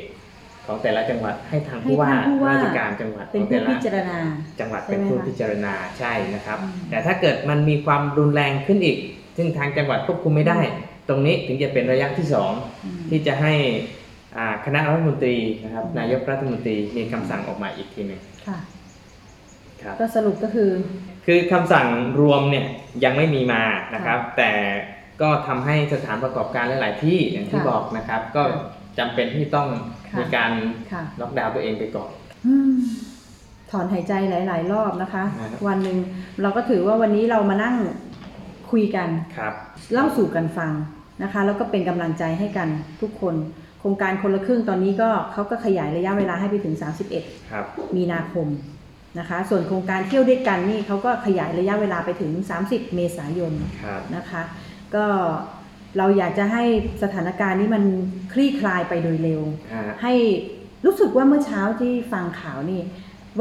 [0.65, 4.17] ของแต่ละจังหวัดให้ทางให้ผู้ว่าท่านผู้ว่าราชการจังหวัดเป็นของผู้แต่ละพิจารณา
[4.59, 8.97] จังหวัดใช่เป็นไหมผู้คะพิจารณาใช่นะครับอืมแต่ถ้าเกิดมันมีความรุนแรงขึ้นอีก
[9.37, 10.59] ซึ่งทางจังหวัดควบคุมไม่ได้
[11.09, 12.51] ตรงนี้ถึงจะเป็นระยะที่สอง
[12.83, 13.53] อืมที่จะให้
[14.37, 18.59] อ่าคณะรัฐมนตรีนะครับอืมนายกรัฐมนตรีมีคำสั่งออกมาอีกทีหนึ่งค่ะ
[19.83, 20.69] ครับก็สรุปก็คือ
[21.25, 21.87] คือคำสั่ง
[22.21, 22.65] รวมเนี่ย
[23.03, 24.51] ยังไม่มีมานะครับ แต่
[25.21, 28.63] ก็ทำให้สถานประกอบการหลาย ๆ ที่อย่างที่ค่ะบอกนะครับ ก็ค่ะ
[28.99, 29.67] จำเป็นที่ต้อง
[30.09, 30.51] ค่ะมีการ
[30.91, 32.09] ค่ะล็อกดาวน์ตัวเองไปก่อน
[32.45, 32.73] อืม
[33.71, 35.97] ถอนหายใจหลาย ๆ รอบนะคะครับวันหนึ่ง
[36.41, 37.75] เราก็ถือว่าวันนี้เรามานั่ง
[38.71, 39.53] คุยกันครับ
[39.93, 40.71] เล่าสู่กันฟัง
[41.23, 42.69] นะคะ แล้วก็เป็นกำลังใจให้กัน
[43.01, 43.35] ทุกคน
[43.79, 46.75] โครงการคนละครึ่งตอนนี้ก็เขาก็ขยายระยะเวลาให้ไปถึง
[47.13, 48.47] 31ครับมีนาคม
[49.19, 52.31] นะคะ ส่วนโครงการเที่ยวด้วยกันนี่เขาก็ขยายระยะเวลาไปถึง
[52.63, 54.41] 30 เมษายนครับนะคะ
[54.95, 55.05] ก็
[55.97, 56.63] เราอยากจะให้
[57.03, 57.83] สถานการณ์นี้มัน
[58.33, 59.41] คลี่คลายไปโดยเร็ว
[59.73, 60.13] ฮะให้
[60.85, 62.81] รู้สึกว่าเมื่อเช้าที่ฟังข่าวนี่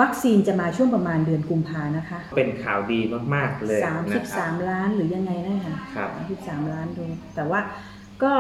[0.00, 3.00] วัคซีนจะมาช่วงประมาณเดือนกุมภานะคะ เป็นข่าวดี
[3.35, 6.11] มาก ๆ เลยนะครับ33 ล้านหรือยังไงนะคะครับ
[6.42, 7.61] 33 ล้านโดสแต่ว่า
[8.23, 8.33] ก็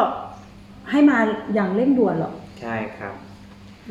[0.90, 1.18] ให้มา
[1.54, 3.14] อย่างเร่งด่วนหรอกใช่ครับ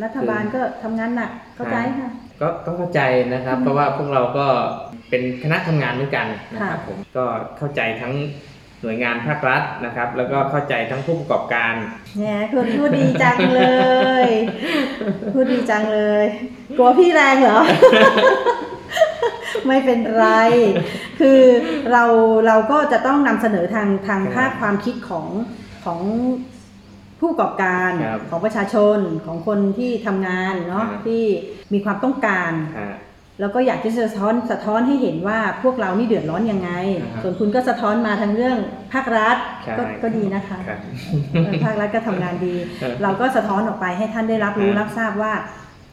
[0.04, 2.10] รัฐบาลก็ทำงานหนักเข้าใจค่ะ
[2.42, 3.02] ก็ก็เข้าใจ
[3.34, 4.48] นะครับอืมเพราะว่าพวกเราก็
[5.10, 7.26] เป็นคณะทำงานด้วยกันนะครับค่ะผมก็
[7.58, 8.14] เข้าใจทั้ง
[8.82, 11.74] หน่วยงานภาครัฐนะครับ แล้วก็เข้าใจทั้งผู้ประกอบการ
[12.18, 13.64] แหมคุณพูดดีจังเล
[14.26, 14.28] ย
[15.34, 16.26] พูดดีจังเลย
[16.78, 17.60] กลัวพี่แรงเหรอ
[19.68, 20.28] ไม่เป็นไร
[21.20, 21.40] คือ
[21.92, 22.04] เรา
[22.48, 25.28] เราก็จะต้องนำเสนอทางทางครับภาคความคิดของ
[25.86, 26.00] ของ
[27.20, 31.24] ผู้ประกอบการครับของประชาชนของคนที่ทำงานเนาะครับที่
[31.74, 32.90] มีความต้องการฮะ
[33.40, 38.58] แล้วก็อยากที่จะสะท้อนสะท้อนให้เห็นว่าพวกเรานี่เดือดร้อนยังไงครับส่วนคุณก็สะท้อนมาทางเรื่อง
[38.94, 40.80] ภาครัฐใช่ก็ก็ดีนะคะครับ
[41.34, 45.34] เออภาครัฐก็ทำงานดีครับเราก็สะท้อนออกไปให้ท่านได้รับรู้ครับรับทราบว่า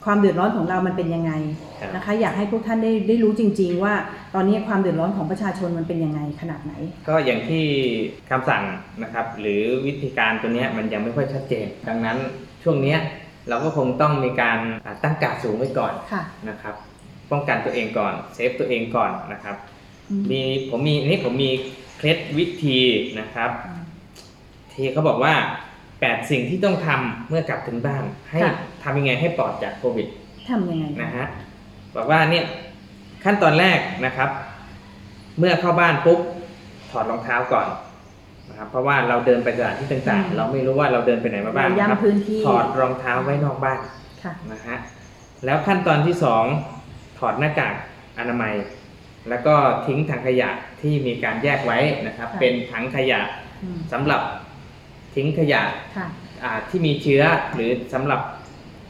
[0.05, 1.33] ความเดือดร้อนของเรามันเป็นยังไง
[1.81, 3.95] ครับนะคะ อยากให้พวกท่านได้ได้รู้จริง ๆ ว่า
[4.35, 6.73] ตอนนี้ความเดือดร้อนของประชาชนมันเป็นยังไงขนาดไหน
[7.09, 7.65] ก็อย่างที่
[8.31, 8.63] คำสั่ง
[9.03, 12.19] นะครับ หรือวิธีการตัวเนี้ยมันยังไม่ค่อยชัดเจน ดังนั้น
[12.63, 12.99] ช่วงเนี้ย
[13.49, 16.75] เราก็คงต้องมีการอ่าตั้งการดสูงไว้ก่อนค่ะนะครับ
[17.31, 19.57] ป้องกันตัวเองก่อนเซฟตัวเองก่อนนะครับ
[20.11, 21.51] อืมมีผมมีนี่ผมมี
[21.97, 22.79] เคล็ดวิธี
[23.21, 23.83] นะครับอืม
[24.73, 25.35] ที่เขาบอกว่า
[25.85, 30.07] 8สิ่งที่ต้องทำเมื่อกลับถึงบ้าน ให้ค่ะทำยังไงให้ปลอดจากโควิด
[30.51, 31.27] ทำยังไงนะฮะ
[31.97, 32.45] บอกว่าเนี่ย
[33.25, 34.31] ขั้นตอนแรกนะครับ
[35.39, 36.21] เมื่อเข้าบ้านปุ๊บ
[36.91, 37.67] ถอดรองเท้าก่อน
[38.49, 43.79] นะครับเพราะว่าเราเดินไปสถานที่ต่างอืมๆเราไม่รู้ว่าเราเดินไปไหนมาบ้างเรานะครับย้ำพื้นที่ถอดรองเท้าไว้นอกบ้าน
[44.23, 44.77] ค่ะนะฮะ
[45.45, 46.45] แล้วขั้นตอนที่สอง
[47.19, 47.75] ถอดหน้ากาก
[48.19, 48.55] อนามัย
[49.29, 49.55] แล้วก็
[49.87, 53.21] ทิ้งถังขยะที่มีการแยกไว้นะครับ ค่ะเป็นถังขยะ
[53.63, 54.23] อืมสำหรับ
[55.15, 55.63] ทิ้งขยะ
[55.97, 56.07] ค่ะ
[56.43, 57.23] อ่าที่มีเชื้อ
[57.55, 58.21] หรือสำหรับ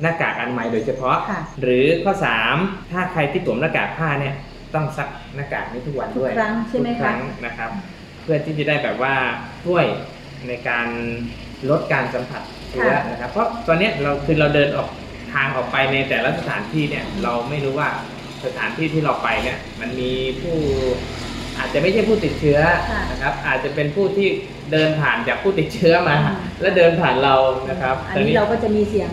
[0.02, 2.12] หน้ากากอนามัยโดยเฉพาะ ค่ะ หรือข้อ
[2.52, 4.34] 3 ถ้าใครที่สวมหน้ากากผ้าเนี่ย
[4.74, 7.70] ต้องซักหน้ากากนี้ทุกวันด้วยทุกครั้งใช่ไหมทุกคะครั้งนะครับ
[8.22, 9.14] เพื่อที่จะได้แบบว่า
[9.64, 9.84] ช่วย
[10.48, 10.88] ในการ
[11.70, 14.88] ลดการสัมผัสเชื้อนะครับ เพราะตอนเนี้ยเราคือเราเดินออก
[15.34, 17.88] ทางออกไปในแต่ละสถานที่เนี่ยเราไม่รู้ว่า
[18.44, 20.56] สถานที่ที่เราไปเนี่ยมันมีผู้
[21.58, 22.58] อาจจะไม่ใช่ผู้ติดเชื้อ
[22.90, 24.28] ค่ะนะครับ อาจจะเป็นผู้ที่
[24.72, 27.34] เดินผ่านจากผู้ติดเชื้อมาอืมแล้วเดินผ่านเรา
[27.70, 29.10] นะครับ อันนี้เราก็จะมีเสียง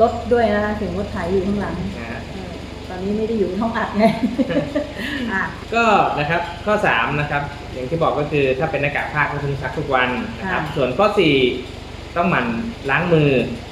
[0.00, 2.52] รถด้วยนะคะเสียงรถไถอยู่ข้างหลังนะฮะเออ
[2.88, 4.04] ตอนนี้ไม่ได้อยู่ในห้องอัดไง
[5.32, 5.42] อะ
[5.74, 5.84] ก็
[6.18, 10.08] นะครับข้อ3นะครับอย่างที่บอกก็คือถ้าเป็นหน้ากากผ้าก็ต้องซักทุกวัน
[10.40, 11.06] นะครับค่ะส่วนข้อ
[11.62, 12.46] 4ต้องหมั่น
[12.90, 13.30] ล้างมือ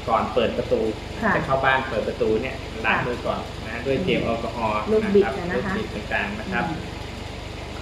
[0.09, 0.81] ก่อนเปิดประตู
[1.22, 3.58] ค่ะจะเข้าบ้านเปิดประตูเนี่ยล้างมือก่อนนะ
[3.88, 6.64] ด้วยเจลแอลกอฮอล์ลูกบิดนะนะครัคะลูกบิดต่างๆนะครับ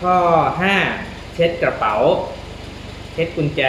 [0.00, 0.16] ข้อ
[0.74, 1.94] 5 เช็ดกระเป๋า
[3.12, 3.60] เช็ดกุญแจ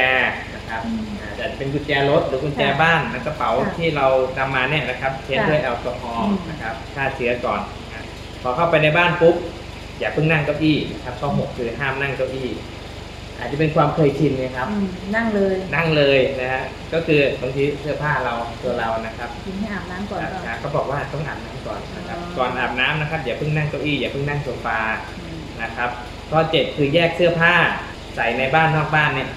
[0.56, 7.62] นะครับอืมอาจจะเป็นกุญแจรถหรือกุญแจค่ะบ้านและกระเป๋าค่ะที่เรานำมาเนี่ยนะครับ เช็ดค่ะด้วยแอลกอฮอล์อืมนะครับฆ่าเชื้อก่อน
[7.94, 8.04] นะ
[8.42, 9.36] พอเข้าไปในบ้านปุ๊บ
[10.00, 12.50] อย่าเพิ่งนั่งเก้าอี้นะครับข้อหกคือห้ามนั่งเก้าอี้
[13.40, 24.80] อาจจะเป็นความเคยชินนะครับ อืมนั่งเลยนั่งเลยนะฮะก็คือบางทีเสื้อผ้าเราตัวเรานะครับกินให้อาบน้ำก่อนก็นะเขาบอกว่าต้องอาบน้ำก่อนนะครับอ๋อ ก่อนอาบน้ำนะครับอย่าเพิ่งนั่งเก้าอี้อย่าเพิ่งนั่งโซฟา
[25.20, 25.90] อืมนะครับ
[26.32, 27.54] ข้อเจ็ดคือแยกเสื้อผ้า
[28.16, 29.30] ใส่ในบ้านนอกบ้านเนี่ย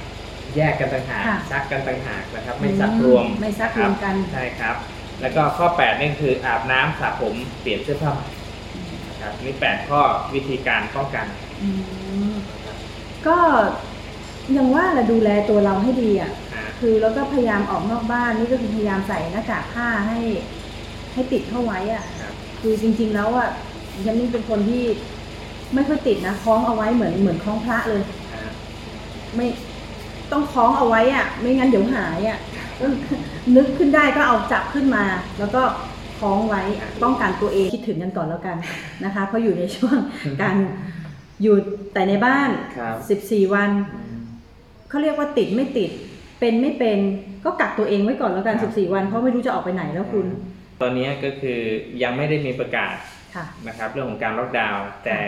[0.57, 4.77] แยกกันต่างหากค่ะซักกันต่างหากนะครับ ไม่ซักรวมไม่ซักรวมกันใช่ครับ
[5.21, 8.29] แล้วก็ข้อ8นี่คืออาบน้ำสระผมเปลี่ยนเสื้อผ้าใหม่
[9.09, 10.01] นะครับนี่แปดข้อ
[10.35, 11.27] วิธีการป้องกัน
[11.63, 11.69] อื
[12.33, 12.35] ม
[13.27, 13.39] ก็
[14.57, 20.19] ยังว่าแหละดูแลตัวเราให้ดีอะอ่าคือแล้วก็พยายามออกนอกบ้านนี่ก็คือพยายามใส่หน้ากากผ้าให้
[21.13, 23.49] ให้ติดเข้าไว้อะครับคือจริง ๆ แล้วอะ
[24.05, 24.85] ฉันนี่เป็นคนที่
[25.75, 28.51] ไม่ค่อยติดนะคล้องเอาไว้เหมือนเหมือนคล้องพระเลยอ่า
[29.37, 29.47] ไม่
[30.33, 32.39] ต้องคล้องเอาไว้อะ ไม่งั้นเดี๋ยวหายอะ
[33.57, 35.05] นึกขึ้นได้ก็เอาจับขึ้นมา
[35.39, 35.63] แล้วก็
[36.19, 36.63] คล้องไว้
[37.03, 38.57] ป้องกันตัวเองคิดถึงกันก่อนแล้วกัน
[39.05, 39.97] นะคะเพราะอยู่ในช่วง
[40.43, 40.57] การ
[41.43, 41.57] อยู่
[41.93, 43.71] แต่ในบ้านครับ14 วัน
[44.91, 45.91] เขาเรียกว่าติดไม่ติด
[46.41, 46.99] เป็นไม่เป็น
[47.45, 50.27] ก็กักตัวเองไว้ก่อนแล้วกัน ครับ 14 วัน เพราะไม่รู้จะออกไปไหนแล้วคุณ
[50.81, 51.59] ตอนนี้ก็คือ
[52.03, 52.95] ยังไม่ได้มีประกาศ
[53.35, 55.19] ค่ะ นะครับเรื่องของการล็อกดาวน์แต่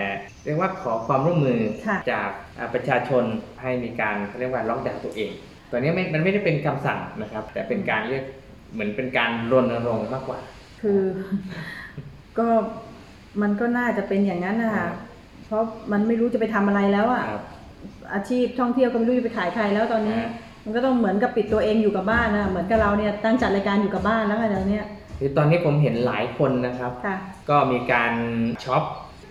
[0.44, 3.24] เรียกว่าขอความร่วมมือค่ะ จากอ่าประชาชน
[3.62, 5.30] ให้มีการเขาเรียกว่าล็อกดาวน์ตัวเอง
[5.70, 8.24] ตัวนี้ไม่มันไม่ได้เป็นคำสั่งนะครับ แต่เป็นการเรียก
[8.72, 10.38] เหมือนเป็นการรณรงค์มากกว่า
[10.82, 11.02] คือ
[12.38, 12.48] ก็
[13.42, 14.88] มันก็น่าจะเป็นอย่างนั้นนะคะ
[15.46, 17.42] เพราะมันไม่รู้จะไปทำอะไรแล้วอะ ครับ
[18.14, 20.30] อาชีพท่องเที่ยวก็ไม่รู้จะไปขายใครแล้วตอนนี้ฮะ
[20.64, 24.84] มันก็ต้องเหมือนกับปิดตัวเองอยู่กับบ้านนะเหมือนกับเราเนี่ยตั้งจัดรายการอยู่กับบ้านแล้วค่ะตอนเนี้ย
[25.18, 27.16] คือตอนนี้ผมเห็นหลายคนนะครับค่ะ
[27.50, 28.12] ก็มีการ
[28.64, 28.82] ช็อป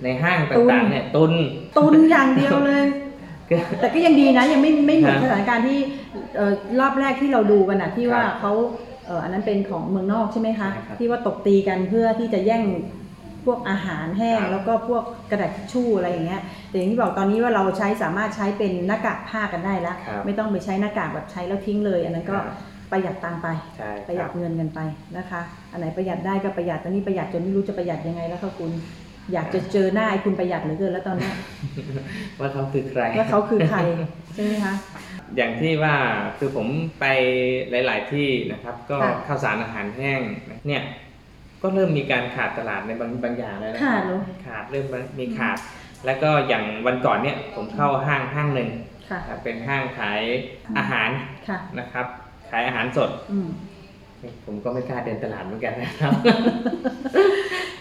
[0.03, 1.33] ในห้างตุนต่างๆเนี่ยตุน
[1.77, 2.83] ตุนอย่างเดียวเลย
[3.49, 5.79] ก็แต่ก็ยังดีนะยังไม่ไม่เหมือนฮะสถานการณ์ที่
[6.35, 8.53] เอ่อรอบแรกที่เราดูกันนะที่ว่าครับเขา
[9.05, 12.63] เอ่ออันนั้นเป็นของเมืองนอกใช่ไหมคะใช่ครับที่ว่าตบตีกันเพื่อที่จะแย่ง
[13.45, 22.55] พวกอาหารแห้งครับแล้วก็พวกกระดาษทิชชู่อะไรอย่างเงี้ยแต่อย่างที่บอกตอนนี้ว่าเราใช้สามารถใช้เป็นหน้ากากผ้ากันได้แล้วครับไม่ต้องไปใช้หน้ากากแบบใช้แล้วทิ้งเลย อันนั้นก็ครับ
[22.91, 24.79] ประหยัดตังค์ไปใช่ประหคยัรัดบเงินกันไป
[25.17, 28.71] นะคะ อันไหนประหยัดได้ก็ประหยัดตอนนี้ประหยัดจนไม่รู้จะประหยัดยังไงแล้วค่ะคุณ
[29.33, 31.35] อยากจะเจอหน้าไอ้คุณประหยัดเหลือเกินแล้วตอนเนี้ย
[32.39, 33.79] ว่าเขาคือใครว่าเขาคือใคร
[34.33, 34.73] ใช่ไหมคะ
[35.35, 35.95] อย่างที่ว่า
[36.37, 36.67] คือผม
[36.99, 37.05] ไป
[37.71, 40.21] หลาย ๆ ที่นะครับ ก็ค่ะข้าวสารอาหารแห้ง
[40.67, 40.83] เนี่ย
[41.61, 44.85] ก็เริ่มมีการขาดตลาดในบางบางอย่างแล้วนะคขารัดบเหรอ ขาดเริ่ม
[45.19, 45.57] มีขาด
[46.05, 48.69] แล้วก็อย่างวันก่อนเนี่ยผมเข้าห้างห้างหนึ่ง
[49.09, 50.21] ค่ะ ครับเป็นห้างขาย
[50.77, 51.09] อาหาร
[51.49, 52.05] ค่ะ นะครับ
[52.51, 53.49] ขายอาหารสด อืม
[54.45, 56.11] ผมก็ไม่กล้าเดินตลาดเหมือนกันนะครับ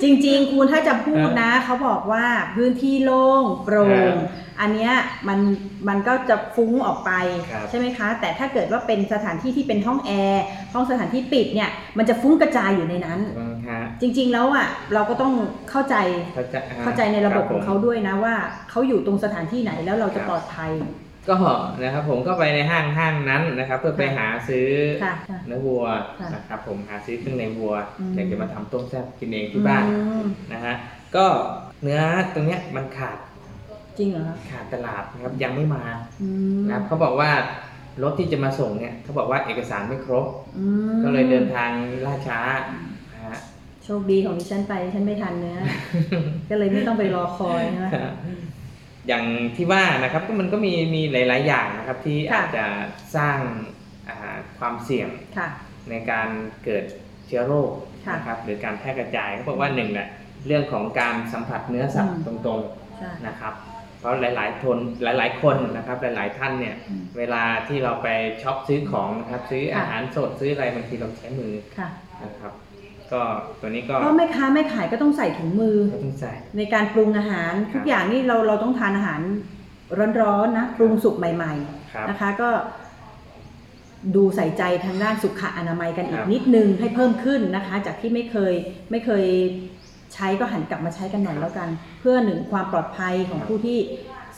[0.03, 4.19] จริงๆ คุณถ้าจะพูดนะ เขาบอกว่าพื้นที่โล่งโปร่ครังบ
[4.61, 4.93] อันเนี้ย
[5.29, 5.38] มัน
[5.88, 7.11] มันก็จะฟุ้งออกไป
[7.51, 15.33] ครับใช่ไหมคะ แต่ถ้าเกิดว่าเป็นสถานที่ที่เป็นห้องแอร์ห้องสถานที่ปิดเนี่ยมันจะฟุ้งกระจายอยู่ในนั้น อืม ฮะจริง ๆ แล้วอะเราก็ต้อง
[15.70, 15.96] เข้าใจ
[16.35, 18.35] เข้าใจเข้าใจในระบบคของผมเขาด้วยนะว่า
[18.70, 20.72] เขาอยู่ตรงสถานที่ไหนแล้วเราจะครับปลอดภัย
[21.28, 21.37] ก็
[21.83, 24.68] นะครับผมก็ไปในห้างห้างนั้นนะครับ เพื่อไปหาซื้อ
[25.04, 25.85] ค่ะค่ะเนื้อวัว
[26.20, 30.74] ค่ะนะครับผมหาซื้อเครื่องในวัวอืม อยากจะมาทำต้มแซ่บกินเองที่บ้านอืมนะฮะ
[31.16, 31.26] ก็
[31.83, 32.00] เนื้อ
[32.35, 33.18] ตรงเนี้ยมันขาด
[33.98, 35.85] จริงเหรอคะขาดตลาดนะครับยังไม่มา
[36.22, 36.28] อื
[36.59, 37.30] มนะครับเขาบอกว่า
[38.02, 40.26] รถที่จะมาส่งเนี่ยเขาบอกว่าเอกสารไม่ครบ
[40.59, 41.70] อืมก็เลยเดินทาง
[42.06, 42.89] ล่าช้านะฮะโช
[44.00, 45.59] คดีของดิฉันไปดิฉันไม่ทันเนื้อ
[46.50, 47.88] ก็เลยไม่ต้องไปรอคอยใช่ไหม
[49.09, 49.24] อย่าง
[49.57, 52.66] ที่ว่านะครับก็มันก็มีมีหลาย ๆ อย่างนะครับที่ค่ะอาจจะ
[53.16, 53.38] สร้าง
[54.09, 55.48] อ่าความเสี่ยงค่ะ
[55.90, 56.29] ในการ
[56.64, 56.85] เกิด
[57.26, 57.70] เชื้อโรค
[58.07, 60.09] ค่ะนะครับหรือการแพร่กระจายเขาบอกว่าหนึ่งแหละ
[60.46, 62.61] เรื่องของการสัมผัสเนื้อสัตว์อืมตรง
[62.98, 63.55] ใช่ๆนะครับ
[64.00, 68.09] เพราะหลายๆทนหลาย ๆ คนนะครับหลาย ๆ ท่านเนี่ยอืมเวลาที่เราไป
[68.42, 71.88] ช็อปซื้อของนะครับซื้อค่ะอาหารสดซื้ออะไรบางทีเราใช้มือค่ะ
[72.24, 72.52] นะครับ
[73.12, 73.22] ก็
[73.61, 79.20] ตัวนี้ก็เพราะแม่ค้าแม่ขายก็ต้องใส่ถุงมือ ก็ต้องใส่ ในการปรุงอาหารครับทุกอย่างนี่เราเราต้องทานอาหาร
[80.20, 81.52] ร้อนๆนะปรุงสุกใหม่
[81.92, 82.50] ครับ ๆ นะคะก็
[84.16, 88.54] ดูใส่ใจทางด้านสุขอนามัยกันอีคกรับ นิดนึงให้เพิ่มขึ้นนะคะ จากที่ไม่เคย
[88.90, 89.24] ไม่เคย
[90.14, 91.68] ใช้ก็หันกลับมาใช้กันหน่อยแล้วกัน
[92.00, 93.78] เพื่อหนึ่งความปลอดภัยของผู้ที่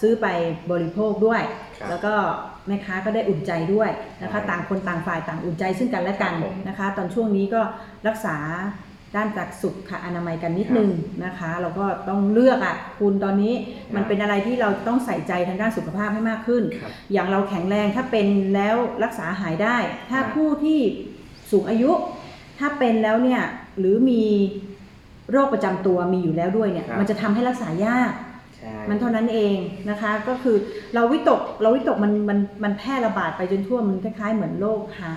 [0.02, 0.26] ซื้อไป
[0.72, 1.42] บริโภคด้วย
[1.80, 2.14] ครับแล้วก็
[2.66, 3.90] แม่ค้าก็ได้อุ่นใจด้วย
[4.22, 7.60] นะคะใช่ต่างคนต่างฝ่ายต่างอุ่นใจซึ่งกันและกันครับผมนะคะ ตอนช่วงนี้ก็
[8.08, 8.36] รักษา
[9.16, 10.90] ด้านจากสุขอนามัยกันนิดนึง
[11.24, 13.54] นะคะเราก็ต้องเลือกอะคุณตอนนี้
[13.94, 19.76] มันเป็นอะไรที่เราต้องใส่ใจทางด้านสุขภาพให้มากขึ้น ครับอย่างเราแข็งแรงถ้าเป็นแล้วรักษาหายได้
[20.10, 20.80] ถ้าครับ ผู้ที่
[21.50, 21.90] สูงอายุ
[22.58, 23.42] ถ้าเป็นแล้วเนี่ย
[23.78, 24.22] หรือมี
[25.30, 28.31] โรคประจำตัวมีอยู่แล้วด้วยเนี่ยครับ มันจะทำให้รักษายากใช่
[28.88, 29.56] มันเท่านั้นเอง
[29.90, 30.56] นะคะ ก็คือ
[30.94, 35.12] เราวิตกเราวิตกมันมันมันแพร่ระบาดไปจนทั่วมันคล้ายๆเหมือนโรคหา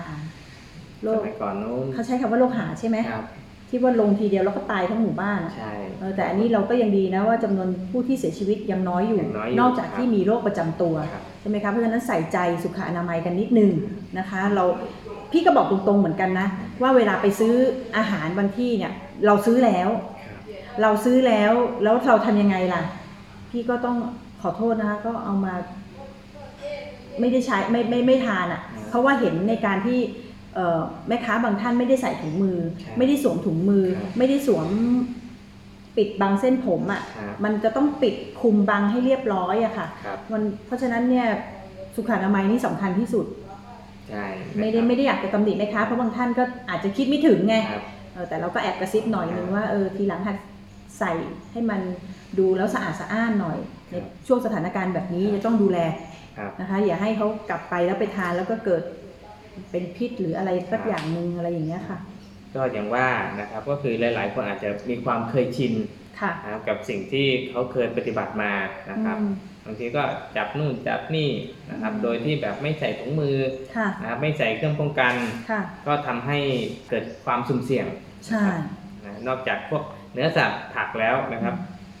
[1.02, 3.24] โรสคมัยก่อนนู้นเขาใช้คำว่าโรคหาใช่ไหมครับ
[3.70, 13.70] ที่ว่าลงทีเดียวแล้วก็ตายทั้งหมู่บ้านอะใช่เออแต่อันนี้เราก็ยังดีนะว่าจำนวนผู้ที่เสียชีวิตยังน้อยอยู่ยังน้อยอยู่นอกจากครับที่มีโรคประจำตัวครับใช่ไหมคะเพราะฉะนั้นใส่ใจสุขอนามัยกันนิดนึง
[14.18, 14.64] นะคะ เรา
[15.32, 16.46] พี่ก็บอกตรงๆเหมือนกันนะ
[16.82, 17.54] ว่าเวลาไปซื้อ
[17.96, 18.92] อาหารบางที่เนี่ย
[19.26, 19.88] เราซื้อแล้ว
[20.24, 20.40] ครับ
[20.82, 22.82] เราซื้อแล้วแล้วเราทำยังไงล่ะ
[23.50, 23.96] พี่ก็ต้อง
[24.42, 25.54] ขอโทษนะคะ ก็เอามา
[27.20, 29.98] ไม่ได้ใช้ไม่ไม่ไม่ทานอะ่ะ เพราะว่าเห็นในการที่
[30.54, 34.68] เอ่อแม่ค้าบางท่านไม่ได้ใส่ถุงมือใช่ไม่ได้สวมถุงมือ ครับไม่ได้สวม
[35.96, 41.26] ปิดบังเส้นผมอะ่ะ ครับมันจะต้องปิดคลุมบังให้เรียบร้อยอะค่ะ ครับ มันเพราะฉะนั้นเนี่ย
[41.94, 43.26] สุขอนามัยนี่สำคัญที่สุด
[44.10, 44.26] ใช่
[44.60, 47.82] ไม่ได้ไม่ได้อยากจะตำหนิแม่ค้าเพราะบางท่านก็อาจจะคิดไม่ถึงไง ครับ
[48.14, 50.36] เออแต่เราก็แอบกระซิบหน่อยนึงว่าเออทีหลังหัด
[50.98, 51.12] ใส่
[51.52, 51.80] ให้มัน
[52.38, 53.58] ดูแล้วสะอาดสะอ้านหน่อย
[53.90, 53.94] ใน
[54.26, 55.78] ช่วงสถานการณ์แบบนี้จะต้องดูแล
[56.38, 58.82] ครับนะคะอย่าให้เขากลับไปแล้วไปทานแล้วก็เกิด
[59.70, 61.98] เป็นพิษหรืออะไรสักอย่างหนึ่งอะไรอย่างเงี้ยค่ะ
[62.54, 63.08] ก็อย่างว่า
[63.40, 65.72] นะครับก็คือหลาย ๆ คนอาจจะมีความเคยชิน
[66.20, 68.52] ค่ะนะครับกับสิ่งที่เขาเคยปฏิบัติมา
[68.90, 69.32] นะครับอืม
[69.66, 70.02] บางทีก็
[70.36, 71.30] จับนู่นจับนี่
[71.70, 73.36] นะครับอืมโดยที่แบบไม่ใส่ถุงมือ
[73.76, 75.14] ค่ะนะครับไม่ใส่เครื่องป้องกัน
[75.50, 76.38] ค่ะก็ทำให้
[76.88, 77.86] เกิดความสุ่มเสี่ยง
[78.26, 78.44] ใช่
[79.04, 81.54] นะนอกจากพวกเนื้อสัตว์ผักแล้วนะครับ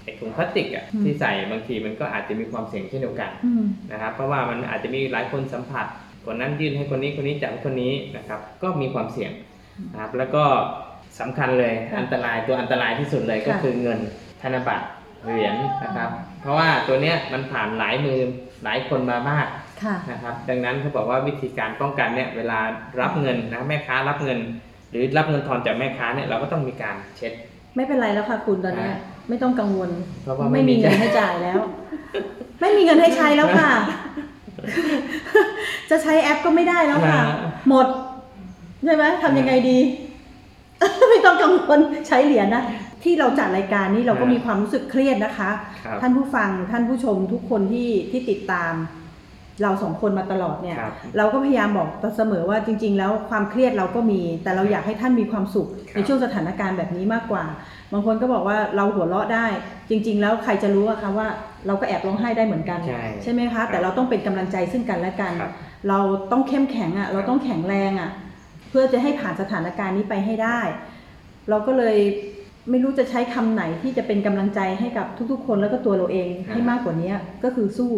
[0.06, 5.86] ไอ้ถุงพลาสติกอะอืมที่ใส่บางทีมันก็อาจจะมีความเสี่ยงเช่นเดียวกันอืมนะครับเพราะว่ามันอาจจะมีหลายคนสัมผัส
[6.26, 9.32] คนนั้นยื่นให้คนนี้คนนี้จับให้คนนี้นะครับก็มีความเสี่ยง
[9.92, 10.44] นะครับแล้วก็
[11.20, 13.98] สำคัญเลยค่ะอันตรายตัวอันตรายที่สุดเลยก็ค่ะคือเงิน
[14.42, 14.86] ธนบัตร
[15.24, 18.18] เหรียญนะครับ เพราะว่าตัวเนี้ยมันผ่านหลายมือ
[18.64, 19.46] หลายคนมามาก
[19.82, 22.58] ค่ะนะครับดังนั้นเขาบอกว่าวิธีการป้องกันเนี่ยเวลา
[23.00, 24.38] รับเงินนะแม่ค้ารับเงิน
[24.90, 27.32] หรือรับเงินทอนจากแม่ค้าเนี่ยเราก็ต้องมีการเช็ด
[27.76, 29.90] ไม่เป็นไรแล้วค่ะคุณตอนเนี้ยอ่า ไม่ต้องกังวล
[30.22, 31.60] เพราะว่าไม่ไม่มีมีเงินให้จ่ายแล้ว
[32.60, 33.70] ไม่มีเงินให้ใช้แล้วค่ะ
[35.90, 37.20] จะใช้แอปก็ไม่ได้แล้วค่ะ
[37.68, 37.86] หมด
[38.84, 39.78] ใช่ไหมทำยังไงดี
[41.10, 42.64] ไม่ต้องกังวลใช้เหรียญนะ
[43.02, 45.50] ที่เราจัดรายการนี้เราก็มีความรู้สึกเครียดนะคะ
[45.84, 48.74] ครับท่านผู้ฟังท่านผู้ชมทุกคนที่ที่ติดตาม
[49.62, 57.44] เราสองคนมาตลอดเนี่ย ครับ เราก็พยายามบอกเสมอว่าจริง ๆ แล้วความเครียดเราก็มี แต่เราอยากให้ท่านมีความสุข ครับ ในช่วงสถานการณ์แบบนี้มากกว่า
[57.92, 59.46] บางคนก็บอกว่าเราหัวเราะได้
[59.90, 61.28] จริง ๆ แล้วใครจะรู้อะคะว่า
[61.66, 62.80] เราก็แอบร้องไห้ได้เหมือนกัน
[63.22, 65.52] ใช่ไหมครัคะบแต่เราต้องเป็นกำลังใจซึ่งกันและกัน ครับ
[65.88, 65.98] เรา
[66.32, 68.10] ต้องเข้มแข็งอะเราต้องแข็งแรงอะ
[68.70, 70.60] เพื่อจะให้ผ่านสถานการณ์นี้ไปให้ได้
[71.48, 71.96] เราก็เลย
[72.70, 77.12] ไม่รู้จะใช้คำไหนที่จะเป็นกำลังใจให้กับทุกๆ คนแล้วก็ตัวเราเองให้มากกว่านี้
[77.44, 77.92] ก็คือสู้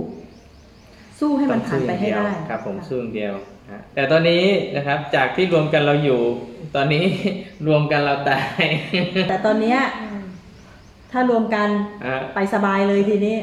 [1.21, 3.35] สู้ให้มันผ่านไปให้ได้ต้องสู้อย่างเยวครับผมะสู้อย่างเดียว
[3.71, 4.43] ฮะแต่ตอนนี้
[4.77, 6.21] นะครับจากที่รวมกันเราอยู่
[6.77, 7.05] ตอนนี้
[7.67, 8.63] รวมกันเราตาย
[9.29, 9.79] แต่ตอนเนี้ย
[11.13, 11.69] ถ้ารวมกัน
[12.05, 13.37] อะไปสบายเลยทีนี้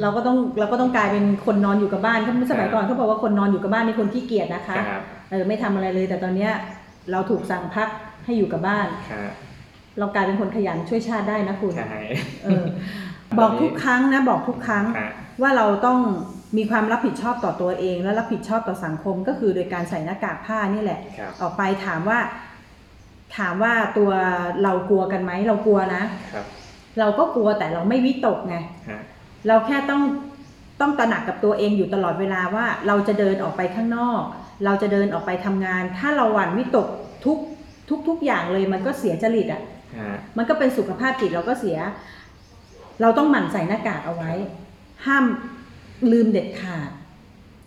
[0.00, 6.52] เราก็ต้องเราก็ต้องกลายเป็นคนนอนอยู่กับบ้านเขาสมัยก่อนเขาบอกว่าคนนอนอยู่กับบ้านนี่คนขี้เกียจนะคะครับเออไม่ทำอะไรเลย แต่ตอนเนี้ย
[7.10, 7.88] เราถูกสั่งพัก
[8.24, 9.30] ให้อยู่กับบ้านครับ
[9.98, 12.00] เรากลายเป็นคนขยันช่วยชาติได้นะคุณใช่
[12.42, 12.64] เออ
[13.38, 15.98] บอกทุกครั้งนะ บอกทุกครั้งครับว่าเราต้อง
[16.56, 22.18] มีความรับผิดชอบต่อตัวเอง และรับผิดชอบต่อสังคมก็คือโดยการใส่หน้ากากผ้านี่แหละครับออกไปถามว่า
[23.36, 24.10] ถามว่าตัว
[24.62, 26.02] เรากลัวกันไหมเรากลัวนะ
[26.34, 26.46] ครับ
[26.98, 28.56] เราก็กลัวแต่เราไม่วิตกไง
[28.90, 29.00] ฮะ
[29.48, 30.02] เราแค่ต้อง
[30.80, 34.22] ต้องตระหนักกับตัวเองอยู่ตลอดเวลาว่า เราจะเดินออกไปข้างนอก
[34.64, 36.86] เราจะเดินออกไปทำงาน ถ้าเราหวั่นวิตก
[37.24, 37.38] ทุก
[37.88, 39.62] ทุกทุกอย่างเลยมันก็เสียจริตอะ
[39.98, 41.78] ฮะมันก็เป็นสุขภาพจิตเราก็เสีย
[43.00, 44.32] เราต้องหมั่นใส่หน้ากากเอาไว้
[45.06, 45.24] ห้าม
[46.10, 46.90] ลืมเด็ดขาด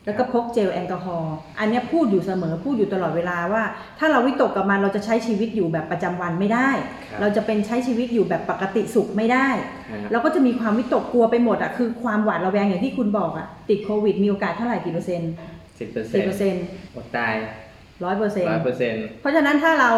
[0.06, 3.64] แล้วก็พกเจลแอลกอฮอล์อันเนี้ยพูดอยู่เสมอพูดอยู่ตลอดเวลาว่า
[4.00, 6.70] ถ้าเราวิตกกับมันเราจะใช้ชีวิตอยู่แบบประจำวันไม่ได้
[7.12, 9.48] ครับเราจะเป็นใช้ชีวิตอยู่แบบปกติสุขไม่ได้
[9.92, 15.32] ฮะเราก็จะมีความวิตกกลัวไปหมดอะคือความหวาดระแวงอย่างที่คุณบอกอะติดโควิดมีโอกาสเท่าไหร่กี่เปอร์เซ็นต์
[15.80, 17.34] สิบเปอร์เซ็นต์ต์อดตาย
[18.06, 19.92] ร้อยเปอร์เซ็นต์ร้อยเปอร์เซ็นต์เพราะฉะนั้นถ้าเรา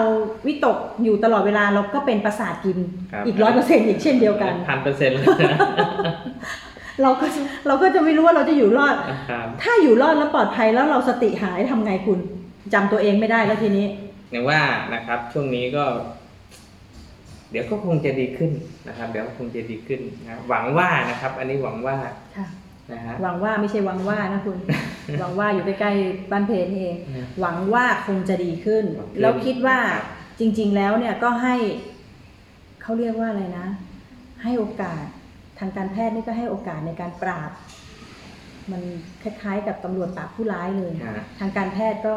[0.47, 2.78] วิตกอยู่ตลอดเวลาเราก็เป็นประสาทกิน
[3.12, 5.19] ครับอีกร้อยเปอร์เซ็นต์อีกเช่นเดียวกันพันเปอร์เซ็นต์
[7.02, 8.96] เลยเราก็จะเราก็จะไม่รู้ว่าเราจะอยู่รอด
[9.30, 12.20] ครับถ้าอยู่รอดแล้วปลอดภัยแล้วเราสติหายทำไงคุณ
[12.74, 13.86] จำตัวเองไม่ได้แล้วทีนี้
[14.32, 14.62] อย่างว่า
[14.94, 15.86] นะครับช่วงนี้ก็
[17.52, 18.52] เดี๋ยวก็คงจะดีขึ้น
[18.88, 21.98] นะครับ เดี๋ยวคงจะดีขึ้นนะหวังว่านะครับ อันนี้หวังว่า
[22.38, 22.48] ค่ะ
[22.92, 24.58] นะฮะหวังว่าไม่ใช่หวังว่านะคุณ
[25.20, 30.04] หวังว่าอยู่ใกล้ๆบ้านเพนนี่เองอืมหวังว่าคงจะดีขึ้นหวังขึ้นแล้วคิดว่าครับ
[30.40, 31.56] จริง ๆ แล้วเนี่ยก็ให้
[32.82, 33.68] เขาเรียกว่าอะไรนะ
[34.44, 35.06] ให้โอกาส
[35.60, 37.52] ทางการแพทย์นี่ก็ให้โอกาสในการปราบ
[38.72, 38.82] มัน
[39.22, 42.15] คล้ายๆ กับตำรวจปราบผู้ร้ายเลย ฮะ ทางการแพทย์ก็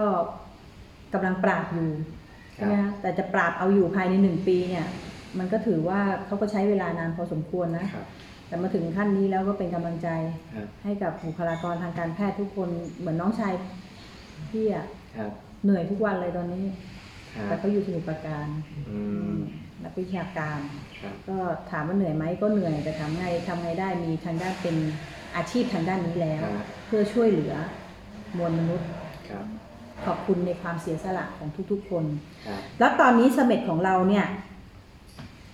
[1.15, 1.91] กำลังปราบอยู่
[2.57, 4.87] คใช่รับไหมคะแต่จะปราบเอาอยู่ภายในหนึ่งปีเนี่ย
[5.39, 8.07] มันก็ถือว่าเขาก็ใช้เวลานานพอสมควรนะ ครับ
[8.47, 10.09] แต่มาถึงขั้นนี้แล้วก็เป็นกำลังใจ
[10.55, 13.53] ครับให้กับบุคลากรทางการแพทย์ทุกคนเหมือนน้องชาย
[14.51, 16.65] พี่อะครับเหนื่อยทุกวันเลยตอนนี้
[17.35, 18.47] ครัแต่บเขาอยู่สมุทรปราการ
[18.89, 18.97] อื
[19.33, 19.35] ม
[19.85, 20.90] นักวิชาการครับ
[21.29, 21.37] ก็
[21.71, 24.77] ถามว่าเหนื่อยไหมก็เหนื่อยแต่ถามไงทำไงได้มีทางด้านเป็น
[25.37, 27.55] อาชีพทางด้านนี้แล้วครับเพื่อช่วยเหลือ
[28.37, 28.89] มวลมนุษย์
[29.29, 29.45] ครับ
[30.07, 32.05] ขอบคุณในความเสียสละของทุกๆ คน
[32.47, 34.27] ครับแล้วตอนนี้เสม็ดของเราเนี่ย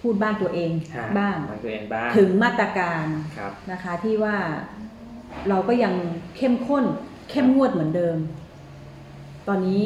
[0.00, 3.04] พูดบ้านตัวเองฮะบ้างของตัวเองบ้าง ถึงมาตรการ
[3.38, 4.36] ครับนะคะที่ว่า
[5.48, 5.94] เราก็ยัง
[6.36, 6.84] เข้มข้น
[7.30, 8.18] เข้มงวดเหมือนเดิม
[9.48, 9.82] ตอนนี้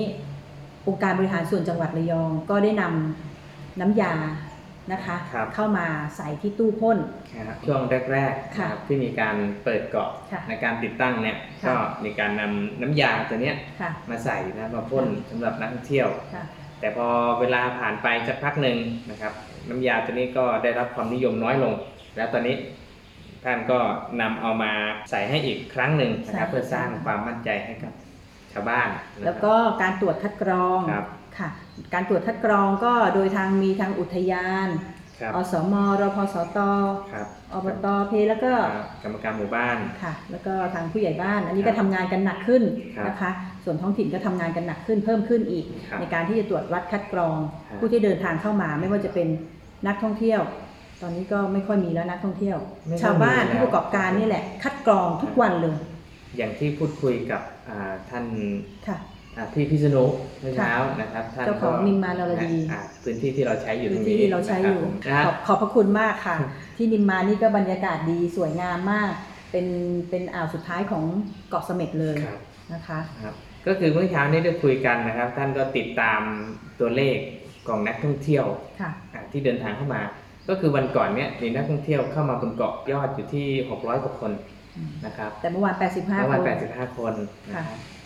[0.87, 4.15] องค์การบริหารส่วนจังหวัดระยองก็ได้นำน้ำยา
[4.93, 6.99] นะคะ ครับ เข้ามาใส่ที่ตู้พ่น
[7.33, 7.81] ครับช่วง
[8.13, 11.75] แรกๆค่ะนะครับที่มีการเปิดเกาะค่ะในการติดตั้งเนี่ยค่ะ ก็
[12.05, 16.45] มีการนำน้ำยาตัวเนี้ยค่ะมาใส่นะมาพ่นสำหรับนักท่องเที่ยว ค่ะ
[16.81, 17.09] แต่พอ
[17.41, 18.79] เวลาผ่านไปสักพักหนึ่ง
[19.11, 19.33] นะครับ
[19.69, 21.75] น้ำยาตัวนี้ก็ได้รับความนิยมน้อยลง
[22.17, 22.57] แล้วตอนนี้
[23.45, 23.79] ท่านก็
[24.21, 24.73] นำเอามา
[25.11, 27.93] ใส่ให้อีกครั้งหนึ่งนะครับใช่เพื่อสร้างความมั่นใจให้กับ
[28.53, 31.07] ชาวบ้านนะครับ แล้วก็การตรวจคัดกรอง ครับ
[31.41, 31.51] ค่ะ
[31.95, 34.69] การตรวจคัดกรองก็โดยทางมีทางอุทยาน
[35.21, 36.59] ครับอสมรพสต
[37.13, 42.63] ครับอบตเพแล้วก็ครับกรรมการหมู่บ้าน ค่ะ แล้วก็ทางผู้ใหญ่บ้าน อันนี้ครัก็บทำงานกันหนักขึ้น
[42.97, 43.31] ครับนะคะ
[43.65, 47.37] ส่วนท้องถิ่นก็ทำงานกันหนักขึ้นเพิ่มขึ้นอีก ครับในการที่จะตรวจวัดคัดกรอง
[47.69, 49.29] ครับ ผู้ที่เดินทางเข้ามาไม่ว่าจะเป็น
[49.87, 50.41] นักท่องเที่ยว
[51.03, 55.77] ตอนนี้ก็ไม่ค่อยมีแล้วนักท่องเที่ยว ไม่ค่อยชาวบ้านมีแล้ว ผู้ประกอบการนี่แหละ คัดกรองทุกวันเลย
[56.37, 58.25] อย่างที่พูดคุยกับอ่าท่าน
[58.87, 58.97] ค่ะ
[59.41, 60.05] อ่าพี่พิษณุ
[60.41, 66.37] เมื่อเช้านะครับท่านเจ้าของก็นิมมานรดีอ่าพื้นที่ที่เราใช้อยู่ตรพื้นงนี้ที่ที่เราใช้อยู่นะครับผมนะฮะขอบขอบพระคุณมากค่ะ
[66.77, 69.11] ที่นิมมานนี่ก็บรรยากาศดีสวยงามมาก
[69.51, 69.67] เป็น
[70.11, 71.05] เป็นอ่าวสุดท้ายของ
[71.49, 72.41] เกาะเสม็ดเลยครับ
[72.73, 73.35] นะคะครับ
[73.67, 76.21] ก็คือเมื่อเช้านี้ได้คุยกันนะครับ ท่านก็ติดตาม
[76.81, 77.17] ตัวเลข
[77.69, 78.47] ของนักท่องเที่ยว
[78.81, 80.03] ค่ะอ่าที่เดินทางเข้ามา
[80.49, 84.33] ก็คือวันก่อนเนี่ยมีนักท่องเที่ยวเข้ามาบนเกาะยอดอยู่ที่ 600กว่าคน
[85.07, 87.15] นะครับแต่เมื่อวาน85เมื่อควันน85 คน
[87.49, 88.00] นะครับอืม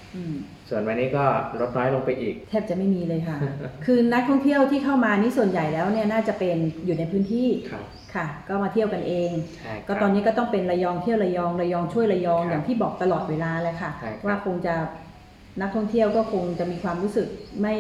[0.69, 1.25] ส่วนวันนี้ก็
[1.61, 3.37] ลดน้อยลงไปอีก แทบจะไม่มีเลยค่ะ
[3.85, 14.75] คือนักท่องเที่ยวที่เข้ามานี่ส่วนใหญ่แล้วเนี่ยน่าจะเป็นอยู่ในพื้นที่ครับค่ะ ก็มาเที่ยวกันเองใช่ครับก็ตอนนี้ก็ต้องเป็นระยองเที่ยวระยองระยองช่วยระยองครับอย่างที่บอกตลอดเวลาเลยค่ะใช่ครับว่าคงจะ
[15.61, 17.27] นักท่องเที่ยวก็คงจะมีความรู้สึก
[17.63, 17.75] ไม่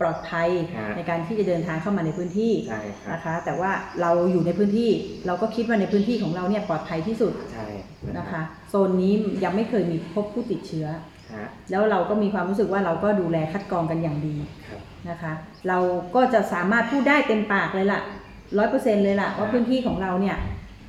[0.00, 4.90] ปลอดภัยครับในการที่จะเดินทางเข้ามาในพื้นที่ใช่ครับนะคะ แต่ว่าเราอยู่ในพื้นที่
[5.26, 7.66] เราก็คิดว่าในพื้นที่ของเราเนี่ยปลอดภัยที่สุดใช่
[8.18, 9.12] นะคะ โซนนี้
[9.44, 11.02] ยังไม่เคยมีพบผู้ติดเชื้อฮะ
[11.70, 14.36] แล้วเราก็มีความรู้สึกว่าเราก็ดูแลคัดกรองกันอย่างดี
[14.68, 15.32] ครับนะคะ
[15.68, 15.78] เรา
[16.14, 18.00] ก็จะสามารถพูดได้เต็มปากเลยล่ะ
[18.58, 20.36] ร้อยเปอร์เซ็นเลยล่ะว่าพื้นที่ของเราเนี่ย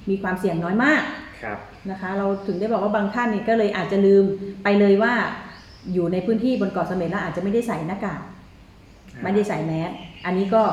[0.10, 1.02] มีความเสี่ยงน้อยมาก
[1.44, 1.58] ครับ
[1.92, 4.24] นะคะ เราถึงได้บอกว่าบางท่านนี่ก็เลยอาจจะลืม
[4.64, 5.14] ไปเลยว่า
[5.94, 8.22] อยู่ในพื้นที่บนเกาะเสม็ดแล้วอาจจะไม่ได้ใส่หน้ากาก
[9.24, 9.92] ไม่ได้ใส่แมส
[10.26, 10.64] อันนี้ก็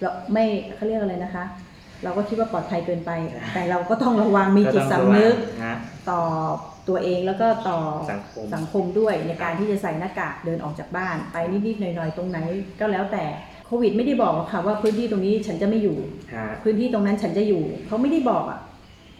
[0.00, 1.44] เราไม่เขาเรียกอะไรนะคะ
[2.02, 3.10] เราก็คิดว่าปลอดภัยเกินไป
[3.54, 5.76] แต่เราก็ต้องระวังมีจิตสำนึกฮะ
[6.10, 6.22] ต่อ
[6.88, 7.78] ตัวเองแล้วก็ต่อ
[8.10, 12.38] สังคมสังคมด้วยในการที่จะใส่หน้ากากเดินออกจากบ้าน ไปนิดๆหน่อยๆตรงไหน
[12.80, 13.24] ก็แล้วแต่
[13.66, 15.98] โควิดไม่ได้บอกหรอกค่ะว่าพื้นที่ตรงนี้ฉันจะไม่อยู่
[16.34, 18.60] ฮะพื้นที่ตรงนั้นฉันจะอยู่ เขาไม่ได้บอกอะ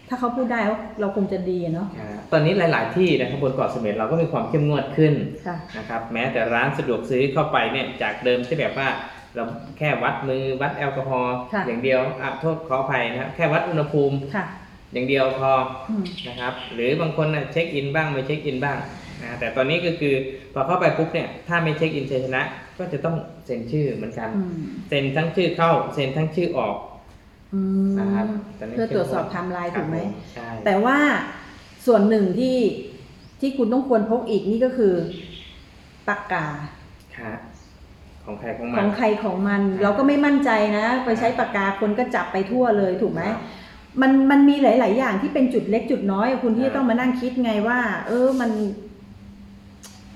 [0.09, 5.13] ถ้าเขาพูดได้เราเราคงจะดีอะเนาะฮะตอนนี้หลาย ๆ ที่นะครับบนเกาะเสม็ดเราก็มีความเข้มงวดขึ้น
[5.47, 8.87] ค่ะนะครับแม้แต่ร้านสะดวกซื้อเข้าไปเนี่ยจากเดิมที่แบบว่า
[9.35, 9.43] เรา
[9.77, 14.45] แค่วัดมือวัดแอลกอฮอล์ค่ะอย่างเดียวอะโทษขออภัยนะครับแค่วัดอุณหภูมิค่ะ
[14.95, 15.51] อย่างเดียวพอ
[15.89, 18.77] อืมนะครับ หรือบางคนน่ะเช็คอินบ้างไม่เช็คอินบ้าง
[19.23, 20.13] นะแต่ตอนนี้ก็คือ
[20.53, 22.41] พอเข้าไปปุ๊บเนี่ยถ้าไม่เช็คอินชัยชนะ
[22.77, 24.53] ก็จะต้องเซ็นชื่อเหมือนกันอืม
[24.89, 26.75] เซ็นทั้งชื่อเข้าเซ็นทั้งชื่อออก
[27.53, 28.25] อืมนะครับ
[28.59, 30.97] ตนนี้เพื่อตรวจสอบไทม์ไลน์ถูกไหมครับผใช่แต่ว่า
[31.85, 32.57] ส่วนหนึ่งที่
[33.41, 34.93] ที่คุณต้องควรพกอีกนี่ก็คือ
[36.07, 36.45] ปากกา
[37.17, 37.39] ครับ
[38.25, 43.41] ของใครของมัขนองใครของมัน เราก็ไม่มั่นใจนะ ไปใช้ปากกาคนก็จับไปทั่วเลยถูกไหมครับ
[44.01, 48.51] มันมันมีหลาย ๆ อย่างที่เป็นจุดเล็กจุดน้อยอะคุณที่ครับต้องมานั่งคิดไงว่า เออมัน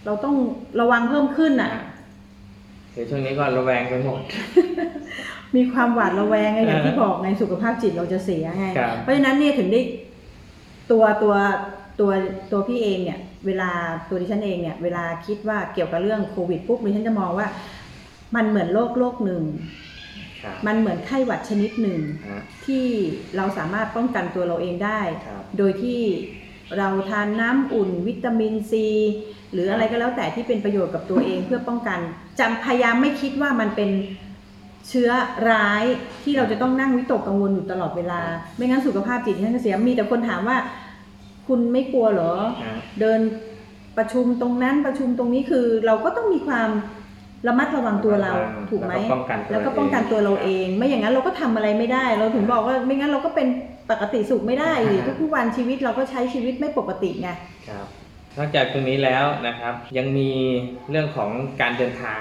[0.05, 0.35] เราต้อง
[0.79, 1.71] ระวังเพิ่มขึ้นอะ
[2.93, 4.21] เดี๋ยวช่วงนี้ก็ระแวงไปหมด
[5.55, 9.81] มีความหวาดระแวงไงอย่างอ่าที่บอกไงสุขภาพจิตเราจะเสียไงครับเพราะฉะนั้นเนี่ยถึงได้
[10.91, 11.35] ตัวตัว
[11.99, 12.11] ตัว
[12.51, 13.71] ตัวพี่เองเนี่ย เวลา
[14.09, 17.47] ตัวดิฉันเองเนี่ย เวลาคิดว่าเกี่ยวกับเรื่องโควิดปุ๊บดิฉันจะมองว่า
[18.35, 19.88] มันเหมือนโรคโรคหนึ่งครับ
[20.67, 21.99] มันเหมือนไข้หวัดชนิดหนึ่ง
[22.29, 22.85] ฮะที่
[23.37, 26.01] เราสามารถป้องกันตัวเราเองได้ครับโดยที่
[26.77, 28.87] เราทานน้ำอุ่น วิตามินซี
[29.53, 31.99] หรืออะไรก็แล้วแต่ที่เป็นประโยชน์กับตัวเองเพื่อป้องกัน
[32.39, 33.89] จำพยายามไม่คิดว่ามันเป็น
[34.89, 35.09] เชื้อ
[35.49, 35.83] ร้าย
[36.23, 38.21] ที่เราจะต้องนั่งวิตกกังวลอยู่ตลอดเวลา
[38.55, 40.57] ไม่งั้นสุขภาพจิตท่านจะเสียมีแต่คนถามว่า
[41.47, 43.19] คุณไม่กลัวเหรอฮะเดิน
[43.97, 46.69] ประชุมตรงนั้นประชุมตรงนี้คือเราก็ต้องมีความ
[47.47, 48.33] ระมัดระวังตัวเรา
[48.69, 53.47] ถูกไหมแล้วก็ป้องกันตัวแล้วก็ป้องกันตัวเราเอง ไม่อย่างนั้นเราก็ทำอะไรไม่ได้ เราถึงบอกว่าไม่งั้นเราก็เป็น
[53.91, 57.29] ปกติสุขไม่ได้ดิทุกๆวันชีวิตเราก็ใช้ชีวิตไม่ปกติไง
[57.69, 57.85] ครับ
[58.37, 60.29] นอกจากตรงนี้แล้วนะครับ ยังมี
[60.89, 61.29] เรื่องของ
[61.61, 62.19] การเดินทาง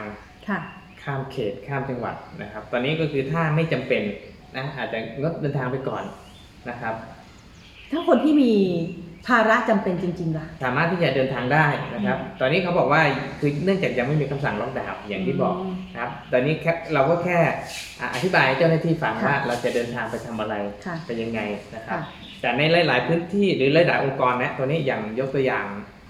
[0.49, 0.59] ค่ะ
[1.03, 4.03] ข้ามเขตข้ามจังหวัดนะครับ ตอนนี้ก็คือถ้าไม่จำเป็น
[4.57, 6.05] นะอาจจะงดเดินทางไปก่อน
[6.71, 6.95] นะครับ
[7.91, 8.53] ถ้าคนที่มี
[9.29, 13.03] ภาระจำเป็นจริงๆล่ะ สามารถที่จะเดินทางได้นะครับ ตอนนี้เขาบอกว่า
[13.41, 17.39] คือเนื่องจากยังไม่มีคำสั่งล็อกดาวน์อย่างที่บอกอืมนะครับ ตอนนี้แค่เราก็แค่
[18.01, 20.55] อะอธิบายให้เจ้าหน้าที่ฟังค่ะ ว่าเราจะเดินทางไปทำอะไร
[20.87, 21.41] ค่ะ ไปยังไง
[21.75, 22.01] นะครับ ค่ะ
[22.41, 25.67] แต่ในหลาย ๆ พื้นที่หรือหลายๆองค์กรนะตัวนี้อย่างยกตัวอย่าง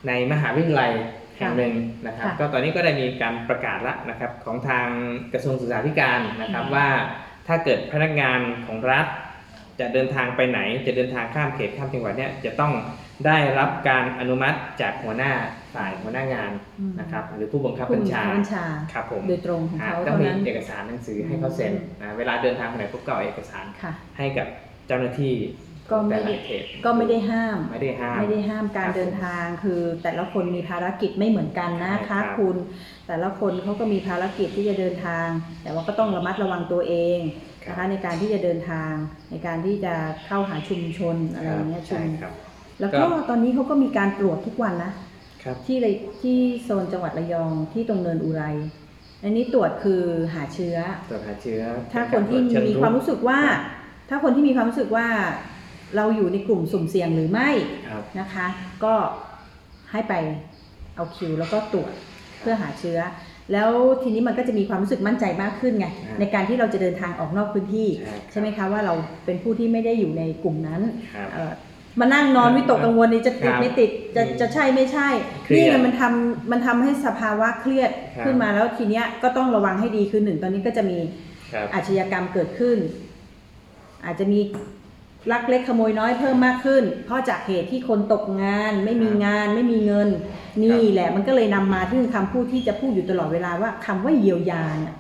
[0.09, 0.93] ในมหาวิทยาลัย
[1.39, 1.75] แห่งหนึ่ง
[2.07, 4.87] นะครับ ค่ะก็ตอนนี้ก็ได้มีการประกาศแล้วนะครับของทาง
[5.33, 6.87] กระทรวงศึกษาธิการนะครับอืม ว่า
[7.49, 9.07] ถ้าเกิดพนักงานของรัฐ
[9.81, 12.73] จะเดินทางไปไหน จะเดินทางข้ามเขตข้ามจังหวัดเนี่ยจะต้อง
[13.27, 15.33] ได้รับการอนุมัติจากหัวหน้า
[15.75, 24.47] ฝ่ายหัวหน้างานอืมนะครับ หรือผู้บังคับผู้บัญชาบัญชาครับผมโดยตรงของอ่าเขาต้องเท่ามีนั้นเอกสารหนังสือให้เขาเซ็นอืมอ่าเวลาเดินทางไปไหนพวกก็เอาเอกสารค่ะให้กับ
[24.87, 25.35] เจ้าหน้าที่
[25.91, 32.57] ก็ไม่แต่ได้ละเขตก็ไม่ได้ห้าม ไม่ได้ห้าม ไม่ได้ห้ามการครับเดินทาง คือแต่ละคนมีภารกิจไม่เหมือนกันนะใช่ครัคะบคุณ
[33.07, 35.29] แต่ละคนเขาก็มีภารกิจที่จะเดินทาง
[35.63, 37.21] แต่ว่าก็ต้องระมัดระวังตัวเอง
[37.69, 38.93] นะคะในการที่จะเดินทาง
[39.31, 39.95] ในการที่จะ
[40.27, 42.33] เข้าหาชุมชนอะไรอย่างเงี้ยชุใช่มครับ
[42.81, 44.93] แล้วก็ก็ตอนนี้เขาก็มีการตรวจทุกวันนะ
[45.43, 48.43] ครับที่เลยที่โซนจังหวัดระยองที่ตรงเนินอุไร
[49.25, 50.03] อันนี้ตรวจคือ
[50.35, 50.77] หาเชื้อ
[51.11, 51.63] ตรวจหาเชื้อ
[51.93, 53.41] ถ้าคนที่เชิงมีรุกความรู้สึกว่า
[54.09, 55.07] ถ้าคนที่มีความรู้สึกว่า
[55.97, 57.51] เราอยู่ในกลุ่มสุ่มเสี่ยงหรือไม่
[57.89, 58.47] ครับนะคะ
[58.85, 58.95] ก็
[59.93, 60.15] ให้ไป
[60.97, 61.93] เอาคิวแล้วก็ตรวจ
[62.41, 62.99] เพื่อหาเชื้อ
[63.53, 63.71] แล้ว
[64.03, 70.81] ทีนี้มันก็จะมีความรู้สึกมั่นใจมากขึ้นไงอ่าในการที่เราจะเดินทางออกนอกพื้นที่ใช่ครับใช่ไหมคะว่าเราเป็นผู้ที่ไม่ได้อยู่ในกลุ่มนั้น
[71.15, 71.53] ครับเอ่อ
[72.01, 75.09] มานั่งนอนวิตกกังวลนี่จะติดครับไม่ติดจะอืมจะใช่ไม่ใช่
[75.45, 80.99] เครียดนี่ไงมันทำมันทำให้สภาวะเครียดครับขึ้นมาแล้วทีเนี้ยก็ต้องระวังให้ดีคือหนึ่งตอนนี้ก็จะมี
[81.53, 82.79] ครับอาชญากรรมเกิดขึ้น
[84.05, 84.41] อาจจะมี
[85.33, 90.09] ลักเล็กขโมยน้อยเพิ่มมากขึ้น เพราะจากเหตุที่คนตกงาน ไม่มีงานไม่มีเงิน
[90.63, 94.95] นี่แหละมันก็เลยนำมาถึงคำพูดที่จะพูดอยู่ตลอดเวลาว่าคำว่าเยียวยาเนี่ย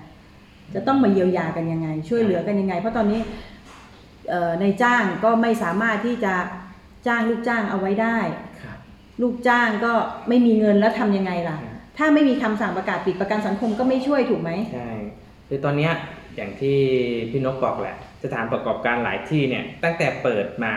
[0.74, 3.20] จะต้องมาเยียวยากันยังไง ช่วยเหลือกันยังไง เพราะตอนนี้
[4.30, 6.34] เอ่อในจ้างก็ไม่สามารถที่จะ
[7.06, 8.18] จ้างลูกจ้างเอาไว้ได้
[8.62, 8.78] ครับ
[9.22, 9.92] ลูกจ้างก็
[10.28, 14.90] ไม่มีเงินแล้วทำยังไงล่ะครับถ้าไม่มีคำสั่งประกาศปิดประกันสังคมก็ไม่ช่วยถูกไหมใช่
[15.48, 15.92] คือตอนเนี้ย
[16.36, 16.78] อย่างที่
[17.30, 20.72] พี่นกบอกแหละ สถานประกอบการหลายที่เนี่ยตั้งแต่เปิดมา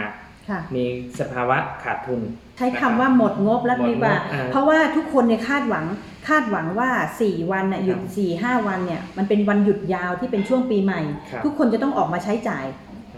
[0.49, 0.83] ค่ะมี
[1.19, 2.21] สภาวะขาดทุน
[2.57, 5.85] ใช้คำว่าหมดงบแล้วหมดงบดีกว่าอ่า เพราะว่าทุกคนเนี่ยคาดหวัง
[6.27, 6.89] คาดหวังว่า
[7.21, 11.01] 4 วันน่ะหยุดครับ4ี่ห้าวันเนี่ยมันเป็นวันหยุดยาวที่เป็นช่วงปีใหม่
[11.31, 12.65] ครับทุกคนจะต้องออกมาใช้จ่าย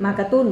[0.06, 0.48] มากระตุ้น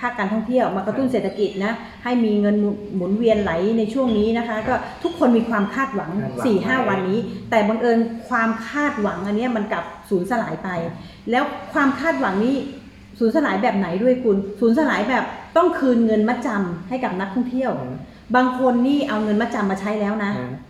[0.00, 1.72] ภาคการท่องเที่ยวมากระตุ้นครับเศรษฐกิจนะ
[2.04, 2.56] ให้มีเงิน
[2.94, 7.18] หมุนเวียนไหลในช่วงนี้นะคะ ก็ทุกคนมีความคาดหวังคาดหวัง4ี่ห้าไว้วันนี้
[7.50, 10.68] แต่บังเอิญความคาดหวังอันเนี้ยมันกลับสูญสลายไป
[11.30, 12.56] แล้วความคาดหวังนี้
[13.18, 15.24] สูญสลายแบบไหนด้วยคุณสูญสลายแบบ
[15.56, 17.72] ต้องคืนเงินมัดจำให้กับนักท่องเที่ยว
[18.36, 20.60] บางคนนี่เอาเงินมัดจำมาใช้แล้วนะนะ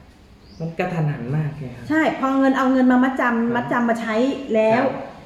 [0.61, 4.15] มันกระทันหันมากเลยครับใช่พอเงินเอาเงินมามัดจำมัดจำมาใช้
[4.55, 4.83] แล้ว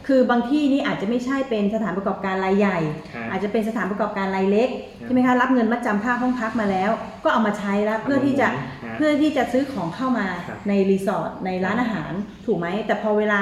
[0.08, 2.78] ครับคือบางที่นี่อาจจะไม่ใช่เป็นสถานประกอบการรายใหญ่
[3.14, 6.90] ครับอาจจะเป็นสถานประกอบการรายเล็กครับ ใช่ไหมคะรับเงินมัดจำค่าห้องพักมาแล้ว
[7.24, 8.48] ก็เอามาใช้แล้วเพื่อที่จะ
[8.82, 12.12] ครับ เพื่อที่จะซื้อของเข้ามาครับในรีสอร์ทในร้านอาหาร
[12.46, 13.40] ถูกไหมแต่พอเวลา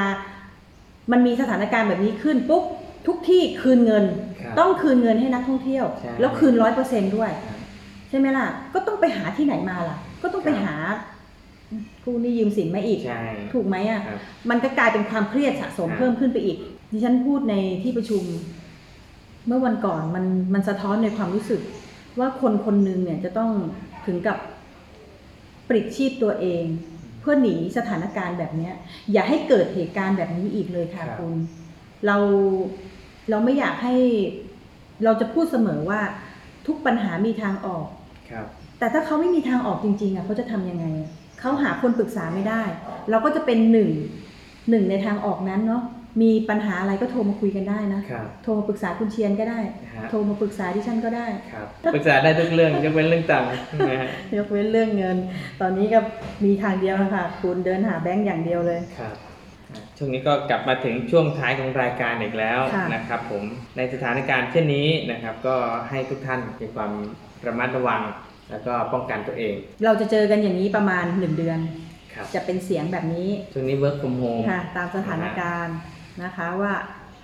[1.12, 2.62] มันมีสถานการณ์แบบนี้ขึ้นปุ๊บ
[3.06, 4.04] ทุกที่คืนเงิน
[4.40, 7.58] ครับต้องคืนเงินให้นักท่องเที่ยว ใช่ แล้วคืนร้อยเปอร์เซนด้วยครับ
[8.08, 10.76] ใช่ไหมล่ะ ก็ต้องไปหาที่ไหนมาล่ะ ก็ต้องไปครับหา
[12.07, 14.18] กู้หนี้ยืมสินมาอีก ใช่ ถูกไหมอะ ครับ
[14.50, 16.59] มันก็กลายเป็นความเครียดสะสมครับ เพิ่มขึ้นไปอีก
[16.92, 18.22] ดิฉันพูดในที่ประชุม
[19.46, 21.61] เมื่อวันก่อนมันมันสะท้อนในความรู้สึก
[22.18, 23.50] ว่าคนคนหนึ่งเนี่ยจะต้อง
[24.07, 24.38] ถึงกับ
[25.68, 26.64] ปลิดชีพตัวเอง
[27.20, 28.74] เพื่อหนีสถานการณ์แบบเนี้ย
[29.12, 31.34] อย่าให้เกิดเหตุการณ์แบบนี้อีกเลยค่ะครับ คุณ
[32.07, 32.16] เรา
[33.30, 33.96] เราไม่อยากให้
[35.04, 36.00] เราจะพูดเสมอว่า
[36.66, 37.86] ทุกปัญหามีทางออก
[38.30, 38.46] ครับ
[38.78, 41.11] แต่ถ้าเขาไม่มีทางออกจริงๆอะเขาจะทำยังไงอะ
[41.41, 42.62] เขาหาคนปรึกษาไม่ได้
[43.11, 43.91] เราก็จะเป็นหนึ่ง
[44.70, 45.82] หนึ่งในทางออกนั้นเนาะ
[46.22, 49.61] มีปัญหาอะไรก็โทรมาคุยกันได้นะครับโทรมาปรึกษาคุณเชียนก็ได้
[49.95, 53.49] ฮะโทรมาปรึกษาดิฉันก็ได้ครับปรึกษาได้ทุกเรื่องยกเว้นเรื่องตังค์
[53.91, 55.16] นะฮะยกเว้นเรื่องเงิน
[55.61, 55.99] ตอนนี้ก็
[56.45, 59.14] มีทางเดียวนะคะคุณเดินหาแบงก์อย่างเดียวเลยครับ
[59.70, 63.43] อะช่วงนี้ก็กลับมาถึงช่วงท้ายของรายการอีกแล้วค่ะนะครับผม
[63.76, 65.57] ในสถานการณ์เช่นนี้นะครับ ก็
[65.91, 66.91] ให้ทุกท่านมีความ
[67.47, 68.01] ระมัดระวัง
[68.51, 71.59] แล้วก็ป้องกันตัวเอง เราจะเจอกันอย่างนี้ประมาณหนึ่งเดือน
[72.14, 75.76] ครับจะเป็นเสียงแบบนี้ช่วงนี้ work from home ค่ะตามสถานการณ์
[76.24, 76.72] นะคะว่า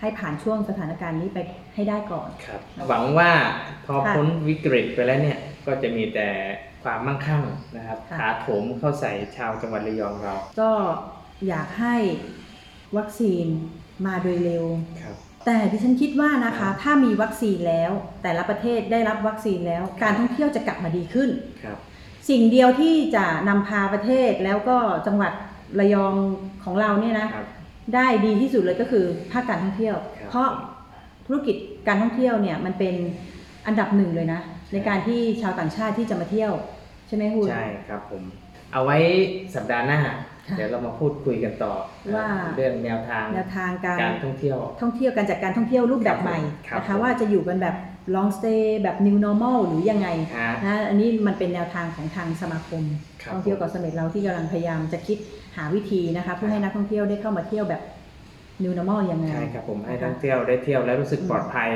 [0.01, 1.39] ให้ผ่านช่วงสถานการณ์นี้ไป
[1.75, 3.31] ให้ได้ก่อน ครับ หวังว่า
[3.87, 6.29] พอค่ะพ้นวิกฤตไปแล้วเนี่ย ก็จะมีแต่
[6.85, 7.43] ความมั่งคั่ง
[7.77, 10.70] นะครับค่ะ ถาโถมเข้าใส่ชาวจังหวัดระยองเรา ก็
[11.49, 11.97] อยากให้
[12.97, 13.47] วัคซีน
[14.07, 14.64] มาโดยเร็ว
[15.03, 15.16] ครับ
[15.47, 17.90] แต่ดิฉันคิดว่านะครัคะบถ้ามีวัคซีนแล้ว
[18.22, 21.30] แต่ละประเทศได้รับวัคซีนแล้ว การท่องเที่ยวจะกลับมาดีขึ้น
[21.64, 21.78] ครับ
[22.28, 25.32] สิ่งเดียวที่จะนำพาประเทศแล้วก็จังหวัด
[25.80, 26.14] ระยอง
[26.64, 27.47] ของเราเนี่ยนะ ครับ
[27.95, 30.49] ได้ดีที่สุดเลยก็คือภาคการท่องเที่ยว ครับ เพราะ
[31.26, 31.57] ธุรกิจ
[31.88, 32.95] การท่องเที่ยวเนี่ยมันเป็น
[33.66, 34.40] อันดับหนึ่งเลยนะ
[34.72, 36.53] ในการที่ชาวต่างชาติที่จะมาเที่ยว
[37.09, 38.22] ใช่ไหมคุณ ใช่ครับผม
[38.72, 38.97] เอาไว้
[39.55, 40.14] สัปดาห์หน้าค่ะ
[40.57, 41.72] เดี๋ยวเรามาพูดคุยกันต่อ
[42.14, 42.26] ว่า
[42.57, 46.38] เรื่องแนวทางแนวทางการการท่องเที่ยว ท่องเที่ยวการจัดการท่องเที่ยวรูปแบบใหม่
[46.68, 47.76] ครับนะคะผมว่าจะอยู่กันแบบ
[48.14, 52.82] long stay แบบ new normal หรือยังไงฮะนะอันนี้มันเป็นแนวทางของทางสมาคม
[53.22, 55.18] ครับท่องเที่ยวเกาะเสม็ดเราที่กำลังพยายามจะคิด
[55.57, 57.82] หาวิธีนะคะเพื่อให้นักท่องเที่ยวได้เข้ามาเที่ยวแบบ
[58.62, 61.70] new normal ยังไงใช่ครับผมให้นะคะท่องเที่ยวได้เที่ยวและรู้สึกปลอดภัย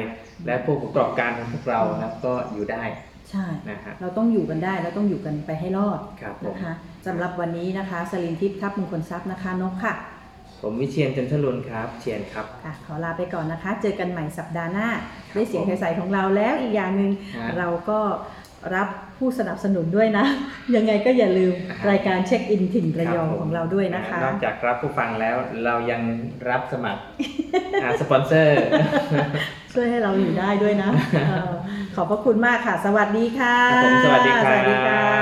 [0.46, 2.82] และผู้ประกอบการของพวกเรานะครับก็อยู่ได้
[3.30, 6.74] ใช่นะฮะเราต้องอยู่กันได้เราต้องอยู่กันไปให้รอดครับผมนะคะ
[7.06, 9.94] สำหรับวันนี้นะคะสลินทิพย์ทัพมงคลทรัพย์นะคะนกค่ะ
[10.62, 14.88] ผมวิเชียนจันทรุนครับ เชียนครับ ค่ะขอลาไปก่อนนะคะ เจอกันใหม่สัปดาห์หน้า
[15.34, 18.00] ด้วยเสียงใสๆของเราแล้วอีกอย่างหนึ่งฮะ เราก็
[18.76, 18.88] รับ
[19.18, 20.24] ผู้สนับสนุนด้วยนะ
[20.76, 26.02] ยังไงก็อย่าลืมฮะรายการเช็คอินถิ่นระยองคบผมของเราด้วยนะคะ นอกจากรับผู้ฟังแล้วเรายัง
[26.50, 27.02] รับสมัคร
[27.82, 28.58] อ่าสปอนเซอร์
[29.74, 30.90] ช่วยให้เราอยู่ได้ด้วยนะ
[31.28, 31.52] เออ
[31.94, 35.16] ขอบพระคุณมากค่ะ สวัสดีค่ะ ครับผมสวัสดีครับ สวัสดีค่ะ